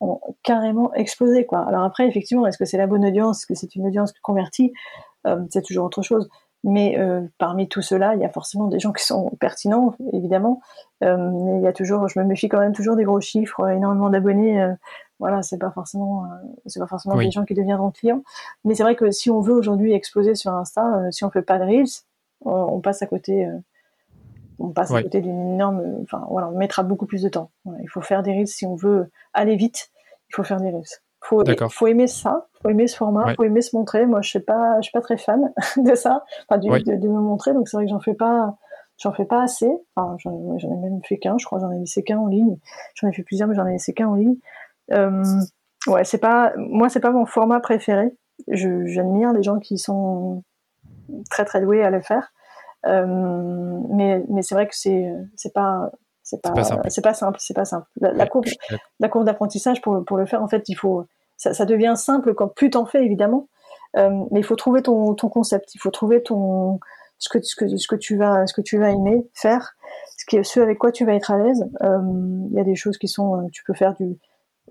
ont 0.00 0.20
carrément 0.42 0.92
explosé 0.94 1.46
quoi. 1.46 1.66
Alors 1.66 1.84
après 1.84 2.06
effectivement, 2.06 2.46
est-ce 2.46 2.58
que 2.58 2.64
c'est 2.64 2.78
la 2.78 2.86
bonne 2.86 3.04
audience, 3.04 3.40
est-ce 3.40 3.46
que 3.46 3.54
c'est 3.54 3.74
une 3.74 3.86
audience 3.86 4.12
convertie, 4.22 4.72
euh, 5.26 5.38
c'est 5.50 5.62
toujours 5.62 5.86
autre 5.86 6.02
chose. 6.02 6.28
Mais 6.64 6.98
euh, 6.98 7.20
parmi 7.38 7.68
tout 7.68 7.82
cela, 7.82 8.14
il 8.14 8.20
y 8.20 8.24
a 8.24 8.28
forcément 8.28 8.66
des 8.66 8.80
gens 8.80 8.92
qui 8.92 9.04
sont 9.04 9.30
pertinents, 9.38 9.94
évidemment. 10.12 10.60
Euh, 11.04 11.56
il 11.58 11.62
y 11.62 11.66
a 11.66 11.72
toujours, 11.72 12.08
je 12.08 12.18
me 12.18 12.24
méfie 12.24 12.48
quand 12.48 12.58
même 12.58 12.72
toujours 12.72 12.96
des 12.96 13.04
gros 13.04 13.20
chiffres, 13.20 13.68
énormément 13.68 14.10
d'abonnés. 14.10 14.74
voilà, 15.20 15.42
c'est 15.42 15.58
pas 15.58 15.70
forcément, 15.70 16.24
c'est 16.66 16.80
pas 16.80 16.88
forcément 16.88 17.16
des 17.16 17.30
gens 17.30 17.44
qui 17.44 17.54
deviendront 17.54 17.92
clients. 17.92 18.22
Mais 18.64 18.74
c'est 18.74 18.82
vrai 18.82 18.96
que 18.96 19.12
si 19.12 19.30
on 19.30 19.40
veut 19.40 19.54
aujourd'hui 19.54 19.92
exploser 19.92 20.34
sur 20.34 20.52
Insta, 20.52 21.12
si 21.12 21.24
on 21.24 21.30
fait 21.30 21.42
pas 21.42 21.58
de 21.58 21.64
reels, 21.64 22.02
on, 22.44 22.80
passe 22.80 23.00
à 23.00 23.06
côté 23.06 23.48
on 24.58 24.70
passe 24.70 24.92
à 24.92 25.02
côté 25.02 25.20
d'une 25.20 25.54
énorme, 25.54 25.82
enfin 26.02 26.24
voilà, 26.30 26.48
on 26.48 26.56
mettra 26.56 26.82
beaucoup 26.82 27.06
plus 27.06 27.22
de 27.22 27.28
temps. 27.28 27.50
il 27.82 27.88
faut 27.90 28.00
faire 28.00 28.22
des 28.22 28.32
reels 28.32 28.48
si 28.48 28.66
on 28.66 28.74
veut 28.74 29.10
aller 29.34 29.56
vite. 29.56 29.90
Il 30.30 30.34
faut 30.34 30.42
faire 30.42 30.60
des 30.60 30.70
reels. 30.70 31.00
Faut, 31.20 31.42
faut 31.70 31.86
aimer 31.88 32.06
ça, 32.06 32.46
faut 32.62 32.68
aimer 32.68 32.86
ce 32.86 32.96
format, 32.96 33.34
faut 33.34 33.42
aimer 33.44 33.60
se 33.60 33.74
montrer. 33.74 34.06
Moi, 34.06 34.22
je 34.22 34.30
sais 34.30 34.40
pas, 34.40 34.76
je 34.76 34.82
suis 34.82 34.92
pas 34.92 35.00
très 35.00 35.16
fan 35.16 35.52
de 35.76 35.94
ça, 35.94 36.24
enfin, 36.48 36.58
de, 36.58 36.96
de, 36.96 37.08
me 37.08 37.20
montrer. 37.20 37.52
Donc 37.52 37.68
c'est 37.68 37.76
vrai 37.76 37.84
que 37.84 37.90
j'en 37.90 38.00
fais 38.00 38.14
pas, 38.14 38.56
j'en 38.98 39.12
fais 39.12 39.24
pas 39.24 39.42
assez. 39.42 39.70
Enfin, 39.94 40.16
j'en 40.18 40.56
ai 40.56 40.76
même 40.76 41.00
fait 41.04 41.18
qu'un, 41.18 41.36
je 41.38 41.44
crois. 41.44 41.58
J'en 41.58 41.72
ai 41.72 41.78
laissé 41.78 42.02
qu'un 42.02 42.18
en 42.18 42.28
ligne. 42.28 42.56
J'en 42.94 43.08
ai 43.08 43.12
fait 43.12 43.24
plusieurs, 43.24 43.48
mais 43.48 43.54
j'en 43.54 43.66
ai 43.66 43.72
laissé 43.72 43.92
qu'un 43.92 44.08
en 44.08 44.14
ligne. 44.14 44.36
Euh, 44.92 45.24
ouais, 45.88 46.04
c'est 46.04 46.18
pas, 46.18 46.52
moi, 46.56 46.88
c'est 46.88 47.00
pas 47.00 47.10
mon 47.10 47.26
format 47.26 47.60
préféré. 47.60 48.14
J'admire 48.48 49.32
les 49.32 49.42
gens 49.42 49.58
qui 49.58 49.78
sont 49.78 50.44
très 51.30 51.44
très 51.44 51.60
doués 51.60 51.82
à 51.82 51.90
le 51.90 52.00
faire. 52.00 52.32
Euh, 52.86 53.80
mais 53.90 54.22
mais 54.28 54.42
c'est 54.42 54.54
vrai 54.54 54.66
que 54.66 54.76
c'est 54.76 55.12
c'est 55.36 55.52
pas 55.52 55.90
c'est 56.22 56.42
pas 56.42 56.52
c'est 56.88 57.02
pas 57.02 57.14
simple 57.14 57.38
c'est 57.40 57.54
pas 57.54 57.64
simple. 57.64 57.86
La, 58.00 58.26
courbe 58.26 58.46
la 59.00 59.08
courbe 59.08 59.24
d'apprentissage 59.24 59.80
pour 59.80 60.04
pour 60.04 60.16
le 60.16 60.26
faire 60.26 60.42
en 60.42 60.48
fait 60.48 60.68
il 60.68 60.74
faut 60.74 61.04
ça, 61.36 61.52
ça 61.54 61.64
devient 61.64 61.94
simple 61.96 62.34
quand 62.34 62.48
plus 62.48 62.70
t'en 62.70 62.86
fais 62.86 63.04
évidemment. 63.04 63.48
Euh, 63.96 64.10
mais 64.30 64.40
il 64.40 64.44
faut 64.44 64.56
trouver 64.56 64.82
ton 64.82 65.14
ton 65.14 65.28
concept. 65.28 65.74
Il 65.74 65.78
faut 65.78 65.90
trouver 65.90 66.22
ton 66.22 66.80
ce 67.18 67.28
que 67.28 67.42
ce 67.42 67.56
que 67.56 67.76
ce 67.76 67.88
que 67.88 67.96
tu 67.96 68.16
vas 68.16 68.46
ce 68.46 68.54
que 68.54 68.60
tu 68.60 68.78
vas 68.78 68.90
aimer 68.90 69.26
faire 69.34 69.74
ce 70.16 70.24
qui 70.26 70.44
ce 70.44 70.60
avec 70.60 70.78
quoi 70.78 70.92
tu 70.92 71.04
vas 71.04 71.14
être 71.14 71.30
à 71.30 71.38
l'aise. 71.38 71.66
Euh, 71.82 72.00
il 72.50 72.54
y 72.54 72.60
a 72.60 72.64
des 72.64 72.74
choses 72.76 72.98
qui 72.98 73.08
sont 73.08 73.48
tu 73.52 73.62
peux 73.64 73.74
faire 73.74 73.94
du 73.94 74.18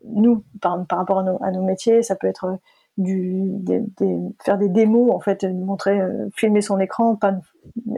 nous 0.03 0.43
par, 0.61 0.85
par 0.87 0.99
rapport 0.99 1.19
à 1.19 1.23
nos, 1.23 1.41
à 1.41 1.51
nos 1.51 1.63
métiers 1.63 2.03
ça 2.03 2.15
peut 2.15 2.27
être 2.27 2.59
du, 2.97 3.49
des, 3.59 3.81
des, 3.97 4.17
faire 4.43 4.57
des 4.57 4.69
démos, 4.69 5.11
en 5.13 5.19
fait, 5.19 5.43
montrer, 5.43 5.99
euh, 5.99 6.27
filmer 6.35 6.61
son 6.61 6.79
écran, 6.79 7.15
pas, 7.15 7.33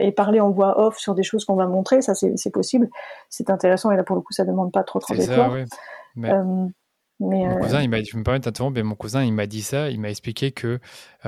et 0.00 0.12
parler 0.12 0.40
en 0.40 0.50
voix 0.50 0.80
off 0.86 0.98
sur 0.98 1.14
des 1.14 1.22
choses 1.22 1.44
qu'on 1.44 1.56
va 1.56 1.66
montrer, 1.66 2.02
ça 2.02 2.14
c'est 2.14 2.50
possible, 2.50 2.88
c'est 3.28 3.50
intéressant 3.50 3.90
et 3.90 3.96
là 3.96 4.02
pour 4.02 4.16
le 4.16 4.22
coup 4.22 4.32
ça 4.32 4.44
demande 4.44 4.72
pas 4.72 4.82
trop 4.82 4.98
trop 4.98 5.14
d'efforts. 5.14 5.56
Mais... 6.16 6.32
Euh, 6.32 6.66
mais 7.20 7.44
mon 7.46 7.56
euh, 7.56 7.60
cousin, 7.60 7.82
il 7.82 7.90
m'a, 7.90 8.00
je 8.00 8.16
me 8.16 8.22
permets 8.22 8.38
d'interrompre, 8.38 8.76
mais 8.76 8.84
mon 8.84 8.94
cousin, 8.94 9.24
il 9.24 9.32
m'a 9.32 9.46
dit 9.46 9.62
ça. 9.62 9.90
Il 9.90 10.00
m'a 10.00 10.08
expliqué 10.08 10.52
que 10.52 10.78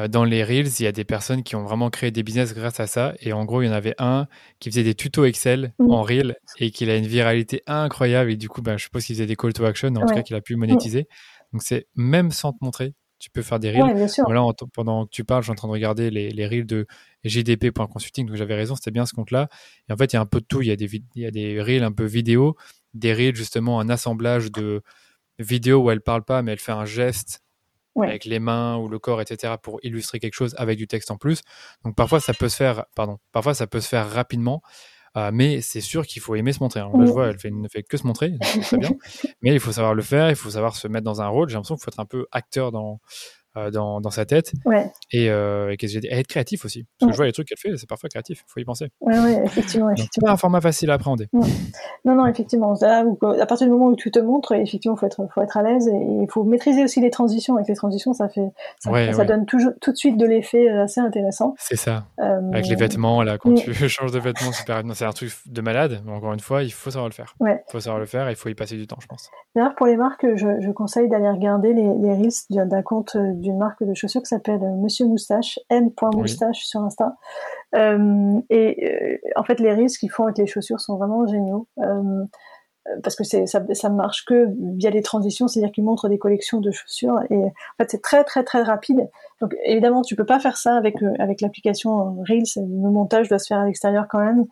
dans 0.09 0.23
les 0.23 0.45
Reels, 0.45 0.69
il 0.79 0.85
y 0.85 0.87
a 0.87 0.93
des 0.93 1.05
personnes 1.05 1.43
qui 1.43 1.57
ont 1.57 1.65
vraiment 1.65 1.91
créé 1.91 2.13
des 2.13 2.23
business 2.23 2.55
grâce 2.55 2.79
à 2.79 2.87
ça. 2.87 3.15
Et 3.21 3.33
en 3.33 3.45
gros, 3.45 3.61
il 3.63 3.67
y 3.67 3.69
en 3.69 3.73
avait 3.73 3.97
un 3.99 4.29
qui 4.61 4.71
faisait 4.71 4.85
des 4.85 4.95
tutos 4.95 5.25
Excel 5.25 5.73
mmh. 5.81 5.91
en 5.91 6.03
Reel 6.03 6.37
et 6.61 6.71
qu'il 6.71 6.91
a 6.91 6.97
une 6.97 7.09
viralité 7.09 7.65
incroyable. 7.67 8.31
Et 8.31 8.37
du 8.37 8.49
coup, 8.49 8.63
ben, 8.63 8.77
je 8.77 8.85
suppose 8.85 9.05
qu'il 9.05 9.17
faisait 9.17 9.27
des 9.27 9.35
call 9.35 9.53
to 9.53 9.65
action, 9.65 9.89
en 9.89 10.07
tout 10.07 10.15
cas 10.15 10.23
qu'il 10.23 10.37
a 10.37 10.41
pu 10.41 10.55
monétiser. 10.55 11.09
Donc 11.53 11.63
c'est 11.63 11.89
même 11.97 12.31
sans 12.31 12.53
te 12.53 12.59
montrer, 12.61 12.95
tu 13.21 13.31
peux 13.31 13.43
faire 13.43 13.61
des 13.61 13.71
reels. 13.71 14.09
Voilà, 14.25 14.43
pendant 14.73 15.05
que 15.05 15.11
tu 15.11 15.25
parles, 15.25 15.43
je 15.43 15.47
suis 15.47 15.53
en 15.53 15.55
train 15.55 15.69
de 15.69 15.73
regarder 15.73 16.11
les, 16.11 16.31
les 16.31 16.47
reels 16.47 16.67
de 16.67 16.87
jdp.consulting, 17.25 18.27
donc 18.27 18.37
j'avais 18.37 18.57
raison, 18.57 18.75
c'était 18.75 18.91
bien 18.91 19.07
ce 19.07 19.13
compte-là. 19.13 19.49
Et 19.89 19.93
en 19.93 19.97
fait, 19.97 20.13
il 20.13 20.17
y 20.17 20.19
a 20.19 20.23
un 20.23 20.27
peu 20.27 20.41
de 20.41 20.47
tout. 20.47 20.63
Il 20.63 20.69
y 20.69 20.73
a 20.73 20.77
des, 20.77 20.87
il 21.15 21.23
y 21.23 21.27
a 21.27 21.31
des 21.31 21.61
reels 21.63 21.85
un 21.85 21.93
peu 21.93 22.05
vidéo, 22.05 22.57
des 22.95 23.13
reels 23.13 23.37
justement 23.37 23.79
un 23.79 23.89
assemblage 23.91 24.51
de 24.51 24.83
vidéos 25.39 25.85
où 25.85 25.91
elle 25.91 26.01
parle 26.01 26.25
pas, 26.25 26.43
mais 26.43 26.53
elle 26.53 26.59
fait 26.59 26.73
un 26.73 26.87
geste 26.87 27.43
avec 27.97 28.25
les 28.25 28.39
mains 28.39 28.79
ou 28.79 28.89
le 28.89 28.99
corps, 28.99 29.21
etc., 29.21 29.55
pour 29.63 29.79
illustrer 29.83 30.21
quelque 30.21 30.35
chose 30.35 30.55
avec 30.59 30.79
du 30.79 30.87
texte 30.87 31.11
en 31.11 31.17
plus. 31.17 31.43
Donc 31.85 31.97
parfois, 31.97 32.21
ça 32.21 32.33
peut 32.33 32.49
se 32.49 32.57
faire, 32.57 32.87
pardon, 32.97 33.19
parfois 33.33 33.53
ça 33.53 33.67
peut 33.67 33.81
se 33.81 33.89
faire 33.89 34.09
rapidement. 34.09 34.63
Euh, 35.17 35.31
mais 35.33 35.61
c'est 35.61 35.81
sûr 35.81 36.07
qu'il 36.07 36.23
faut 36.23 36.35
aimer 36.37 36.53
se 36.53 36.63
montrer. 36.63 36.81
Hein. 36.81 36.91
Là, 36.97 37.05
je 37.05 37.11
vois, 37.11 37.29
elle, 37.29 37.39
fait, 37.39 37.51
ne 37.51 37.69
fait 37.69 37.83
que 37.83 37.97
se 37.97 38.07
montrer, 38.07 38.33
très 38.63 38.79
bien. 38.79 38.93
mais 39.43 39.53
il 39.53 39.61
faut 39.61 39.73
savoir 39.73 39.95
le 39.95 40.03
faire, 40.03 40.31
il 40.31 40.37
faut 40.37 40.51
savoir 40.51 40.77
se 40.77 40.87
mettre 40.87 41.05
dans 41.05 41.21
un 41.21 41.29
rôle. 41.29 41.49
J'ai 41.49 41.55
l'impression 41.55 41.75
qu'il 41.75 41.85
faut 41.85 41.91
être 41.91 42.01
un 42.01 42.07
peu 42.07 42.27
acteur 42.31 42.71
dans, 42.71 43.01
dans, 43.73 44.01
dans, 44.01 44.11
sa 44.11 44.25
tête. 44.25 44.53
Ouais. 44.65 44.91
Et, 45.13 45.29
euh, 45.31 45.75
être 46.11 46.27
créatif 46.27 46.65
aussi. 46.65 46.87
Parce 46.99 47.11
que 47.11 47.13
je 47.13 47.17
vois 47.17 47.27
les 47.27 47.33
trucs 47.33 47.49
qu'elle 47.49 47.59
fait, 47.59 47.77
c'est 47.77 47.89
parfois 47.89 48.09
créatif. 48.09 48.45
Il 48.47 48.53
faut 48.53 48.61
y 48.61 48.65
penser. 48.65 48.89
Oui, 49.01 49.15
ouais, 49.19 49.43
effectivement. 49.45 49.93
C'est 49.97 50.21
pas 50.21 50.33
un 50.33 50.37
format 50.37 50.61
facile 50.61 50.91
à 50.91 50.95
appréhender. 50.95 51.29
Non, 52.05 52.15
non, 52.15 52.27
effectivement. 52.27 52.75
à 52.83 53.47
partir 53.47 53.67
du 53.67 53.73
moment 53.73 53.87
où 53.87 53.97
tu 53.97 54.11
te 54.11 54.19
montres, 54.19 54.53
effectivement, 54.53 54.97
il 54.97 55.01
faut 55.01 55.07
être, 55.07 55.27
faut 55.35 55.43
être 55.43 55.57
à 55.57 55.63
l'aise 55.63 55.89
et 55.89 55.93
il 56.23 56.27
faut 56.31 56.45
maîtriser 56.45 56.85
aussi 56.85 57.01
les 57.01 57.11
transitions. 57.11 57.57
Avec 57.57 57.69
les 57.69 57.75
transitions, 57.75 58.13
ça 58.13 58.29
fait, 58.29 58.49
ça, 58.79 59.25
donne 59.25 59.47
toujours, 59.47 59.73
tout 59.81 59.93
de 59.93 59.97
suite 59.97 60.17
de 60.17 60.27
l'effet 60.27 60.71
euh, 60.71 60.85
assez 60.85 61.01
intéressant. 61.01 61.55
C'est 61.59 61.77
ça. 61.77 62.05
Avec 62.19 62.69
les 62.69 62.77
vêtements, 62.77 63.23
là, 63.23 63.39
quand 63.39 63.55
tu 63.55 63.73
changes 63.89 64.13
de 64.13 64.19
vêtements, 64.19 64.53
c'est 64.53 65.05
un 65.05 65.13
truc 65.13 65.33
de 65.47 65.61
malade. 65.61 66.03
Mais 66.05 66.13
encore 66.13 66.33
une 66.33 66.41
fois, 66.41 66.63
il 66.63 66.73
faut 66.73 66.91
savoir 66.91 67.09
le 67.09 67.15
faire. 67.15 67.35
Il 67.41 67.59
faut 67.71 67.81
savoir 67.81 68.01
le 68.01 68.07
faire 68.07 68.29
et 68.29 68.33
il 68.33 68.37
faut 68.37 68.49
y 68.49 68.55
passer 68.55 68.77
du 68.77 68.87
temps, 68.87 68.99
je 69.01 69.07
pense. 69.07 69.31
D'ailleurs, 69.55 69.75
pour 69.75 69.87
les 69.87 69.97
marques, 69.97 70.27
je, 70.37 70.61
je 70.61 70.71
conseille 70.71 71.09
d'aller 71.09 71.29
regarder 71.29 71.75
les, 71.75 71.95
les 72.01 72.15
reels 72.15 72.69
d'un 72.69 72.83
compte 72.83 73.17
d'une 73.41 73.59
marque 73.59 73.83
de 73.83 73.95
chaussures 73.95 74.23
qui 74.23 74.29
s'appelle 74.29 74.61
Monsieur 74.79 75.07
Moustache, 75.07 75.59
m.moustache 75.71 76.65
sur 76.65 76.81
Insta. 76.81 77.17
Euh, 77.75 78.41
et 78.51 78.85
euh, 78.85 79.31
en 79.37 79.45
fait, 79.45 79.61
les 79.61 79.73
reels 79.73 79.91
qu'ils 79.91 80.11
font 80.11 80.25
avec 80.25 80.39
les 80.39 80.47
chaussures 80.47 80.81
sont 80.81 80.97
vraiment 80.97 81.27
géniaux. 81.27 81.67
Euh, 81.79 82.25
parce 83.03 83.15
que 83.15 83.25
c'est 83.25 83.47
ça, 83.47 83.63
ça 83.73 83.91
marche 83.91 84.25
que 84.25 84.49
via 84.77 84.91
les 84.91 85.03
transitions, 85.03 85.49
c'est-à-dire 85.49 85.71
qu'ils 85.71 85.85
montrent 85.85 86.09
des 86.09 86.19
collections 86.19 86.61
de 86.61 86.71
chaussures 86.71 87.21
et 87.29 87.37
en 87.37 87.53
fait 87.79 87.91
c'est 87.91 88.03
très 88.03 88.25
très 88.25 88.43
très 88.43 88.63
rapide. 88.63 89.09
Donc 89.41 89.55
évidemment 89.65 90.03
tu 90.03 90.17
peux 90.17 90.25
pas 90.25 90.41
faire 90.41 90.57
ça 90.57 90.77
avec 90.77 90.97
avec 91.19 91.43
l'application 91.43 92.17
Reels, 92.27 92.45
le 92.57 92.91
montage 92.91 93.29
doit 93.29 93.39
se 93.39 93.49
faire 93.49 93.59
à 93.59 93.67
l'extérieur 93.67 94.07
quand 94.09 94.21
même. 94.21 94.47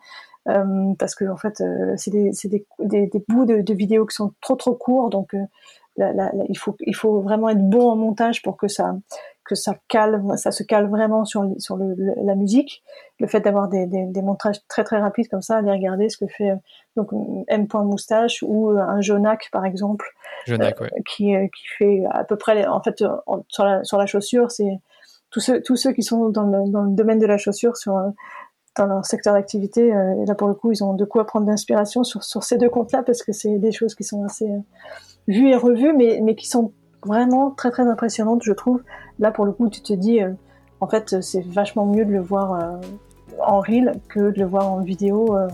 Euh, 0.47 0.93
parce 0.97 1.15
que 1.15 1.25
en 1.25 1.37
fait 1.37 1.59
euh, 1.61 1.93
c'est 1.97 2.11
des, 2.11 2.31
des, 2.45 2.65
des, 2.79 3.07
des, 3.07 3.23
bouts 3.27 3.45
de, 3.45 3.61
de, 3.61 3.73
vidéos 3.73 4.05
qui 4.05 4.15
sont 4.15 4.33
trop 4.41 4.55
trop 4.55 4.73
courts 4.73 5.09
donc 5.09 5.35
il 6.47 6.57
faut 6.57 6.75
il 6.81 6.95
faut 6.95 7.21
vraiment 7.21 7.49
être 7.49 7.69
bon 7.69 7.89
en 7.89 7.95
montage 7.95 8.41
pour 8.41 8.57
que 8.57 8.67
ça 8.67 8.95
que 9.49 9.55
ça 9.55 9.75
calme, 9.87 10.37
ça 10.37 10.51
se 10.51 10.61
cale 10.61 10.87
vraiment 10.87 11.25
sur, 11.25 11.43
sur 11.57 11.75
le, 11.75 11.95
la 12.23 12.35
musique. 12.35 12.83
Le 13.19 13.25
fait 13.25 13.39
d'avoir 13.39 13.67
des, 13.67 13.87
des, 13.87 14.05
des, 14.05 14.21
montages 14.21 14.57
très 14.67 14.83
très 14.83 14.99
rapides 14.99 15.27
comme 15.27 15.41
ça, 15.41 15.57
aller 15.57 15.71
regarder 15.71 16.07
ce 16.07 16.17
que 16.17 16.27
fait 16.27 16.51
donc 16.95 17.09
M. 17.47 17.65
Moustache 17.73 18.43
ou 18.43 18.69
un 18.69 19.01
Jonac 19.01 19.49
par 19.51 19.65
exemple, 19.65 20.05
Jonac, 20.45 20.79
ouais. 20.79 20.91
qui, 21.03 21.33
qui 21.33 21.67
fait 21.79 22.03
à 22.11 22.23
peu 22.23 22.37
près, 22.37 22.67
en 22.67 22.81
fait, 22.83 23.03
sur, 23.47 23.65
la, 23.65 23.83
sur 23.83 23.97
la 23.97 24.05
chaussure, 24.05 24.51
c'est 24.51 24.79
tous 25.31 25.39
ceux, 25.39 25.61
tous 25.63 25.75
ceux 25.75 25.93
qui 25.93 26.03
sont 26.03 26.29
dans 26.29 26.43
le, 26.43 26.69
dans 26.69 26.83
le 26.83 26.91
domaine 26.91 27.19
de 27.19 27.25
la 27.25 27.39
chaussure 27.39 27.75
sur 27.75 27.99
dans 28.77 28.85
leur 28.85 29.05
secteur 29.05 29.33
d'activité, 29.33 29.87
et 29.87 30.25
là 30.25 30.35
pour 30.35 30.47
le 30.47 30.53
coup, 30.53 30.71
ils 30.71 30.83
ont 30.83 30.93
de 30.93 31.05
quoi 31.05 31.25
prendre 31.25 31.47
d'inspiration 31.47 32.03
sur, 32.03 32.23
sur 32.23 32.43
ces 32.43 32.57
deux 32.57 32.69
comptes-là 32.69 33.01
parce 33.01 33.23
que 33.23 33.33
c'est 33.33 33.57
des 33.57 33.71
choses 33.71 33.95
qui 33.95 34.03
sont 34.03 34.23
assez 34.23 34.47
vues 35.29 35.49
et 35.49 35.55
revues, 35.55 35.93
mais, 35.93 36.19
mais 36.21 36.35
qui 36.35 36.49
sont 36.49 36.73
vraiment 37.05 37.51
très 37.51 37.71
très 37.71 37.87
impressionnantes, 37.87 38.43
je 38.43 38.51
trouve. 38.51 38.81
Là, 39.19 39.31
pour 39.31 39.45
le 39.45 39.51
coup, 39.51 39.69
tu 39.69 39.81
te 39.81 39.93
dis, 39.93 40.21
euh, 40.21 40.31
en 40.81 40.87
fait, 40.87 41.21
c'est 41.21 41.45
vachement 41.45 41.85
mieux 41.85 42.03
de 42.03 42.11
le 42.11 42.19
voir 42.19 42.53
euh, 42.53 42.77
en 43.45 43.61
reel 43.61 43.93
que 44.09 44.31
de 44.31 44.39
le 44.39 44.45
voir 44.45 44.71
en 44.71 44.79
vidéo. 44.81 45.37
Euh. 45.37 45.47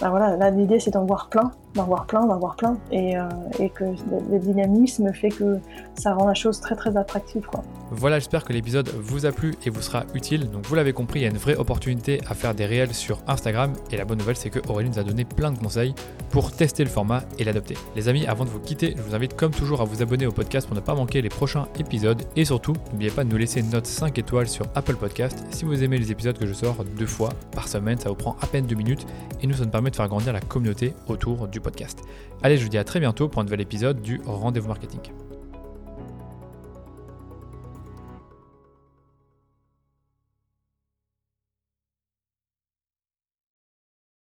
Ben 0.00 0.10
voilà, 0.10 0.36
là, 0.36 0.50
l'idée, 0.50 0.80
c'est 0.80 0.92
d'en 0.92 1.04
voir 1.04 1.28
plein 1.28 1.52
d'en 1.74 1.84
voir 1.84 2.06
plein, 2.06 2.26
d'en 2.26 2.38
voir 2.38 2.56
plein, 2.56 2.76
et, 2.90 3.16
euh, 3.16 3.28
et 3.58 3.70
que 3.70 3.84
le, 3.84 4.38
dynamisme 4.38 5.12
fait 5.12 5.28
que 5.28 5.58
ça 5.94 6.14
rend 6.14 6.26
la 6.26 6.34
chose 6.34 6.60
très 6.60 6.74
très 6.74 6.96
attractive. 6.96 7.46
Voilà, 7.90 8.18
j'espère 8.18 8.44
que 8.44 8.52
l'épisode 8.52 8.88
vous 9.00 9.26
a 9.26 9.32
plu 9.32 9.54
et 9.64 9.70
vous 9.70 9.80
sera 9.80 10.04
utile. 10.14 10.50
Donc 10.50 10.66
vous 10.66 10.74
l'avez 10.74 10.92
compris, 10.92 11.20
il 11.20 11.22
y 11.22 11.26
a 11.26 11.30
une 11.30 11.38
vraie 11.38 11.56
opportunité 11.56 12.20
à 12.28 12.34
faire 12.34 12.54
des 12.54 12.66
réels 12.66 12.94
sur 12.94 13.20
Instagram, 13.26 13.72
et 13.90 13.96
la 13.96 14.04
bonne 14.04 14.18
nouvelle 14.18 14.36
c'est 14.36 14.50
que 14.50 14.60
Aurélie 14.68 14.90
nous 14.90 14.98
a 14.98 15.04
donné 15.04 15.24
plein 15.24 15.52
de 15.52 15.58
conseils 15.58 15.94
pour 16.30 16.52
tester 16.52 16.84
le 16.84 16.90
format 16.90 17.22
et 17.38 17.44
l'adopter. 17.44 17.76
Les 17.96 18.08
amis, 18.08 18.26
avant 18.26 18.44
de 18.44 18.50
vous 18.50 18.60
quitter, 18.60 18.94
je 18.96 19.02
vous 19.02 19.14
invite 19.14 19.36
comme 19.36 19.52
toujours 19.52 19.80
à 19.80 19.84
vous 19.84 20.02
abonner 20.02 20.26
au 20.26 20.32
podcast 20.32 20.66
pour 20.66 20.76
ne 20.76 20.80
pas 20.80 20.94
manquer 20.94 21.22
les 21.22 21.28
prochains 21.28 21.66
épisodes, 21.78 22.22
et 22.36 22.44
surtout, 22.44 22.74
n'oubliez 22.92 23.10
pas 23.10 23.24
de 23.24 23.30
nous 23.30 23.38
laisser 23.38 23.60
une 23.60 23.70
note 23.70 23.86
5 23.86 24.18
étoiles 24.18 24.48
sur 24.48 24.66
Apple 24.74 24.96
Podcast 24.96 25.44
si 25.50 25.64
vous 25.64 25.82
aimez 25.82 25.98
les 25.98 26.12
épisodes 26.12 26.38
que 26.38 26.46
je 26.46 26.52
sors 26.52 26.84
deux 26.96 27.06
fois 27.06 27.30
par 27.52 27.68
semaine, 27.68 27.98
ça 27.98 28.08
vous 28.08 28.14
prend 28.14 28.36
à 28.40 28.46
peine 28.46 28.66
deux 28.66 28.76
minutes, 28.76 29.06
et 29.42 29.46
nous 29.46 29.54
ça 29.54 29.64
nous 29.64 29.70
permet 29.70 29.90
de 29.90 29.96
faire 29.96 30.08
grandir 30.08 30.32
la 30.32 30.40
communauté 30.40 30.94
autour 31.08 31.48
du 31.48 31.57
podcast. 31.60 32.00
Allez, 32.42 32.56
je 32.56 32.62
vous 32.62 32.68
dis 32.68 32.78
à 32.78 32.84
très 32.84 33.00
bientôt 33.00 33.28
pour 33.28 33.40
un 33.40 33.44
nouvel 33.44 33.60
épisode 33.60 34.00
du 34.00 34.20
Rendez-vous 34.24 34.68
Marketing. 34.68 35.00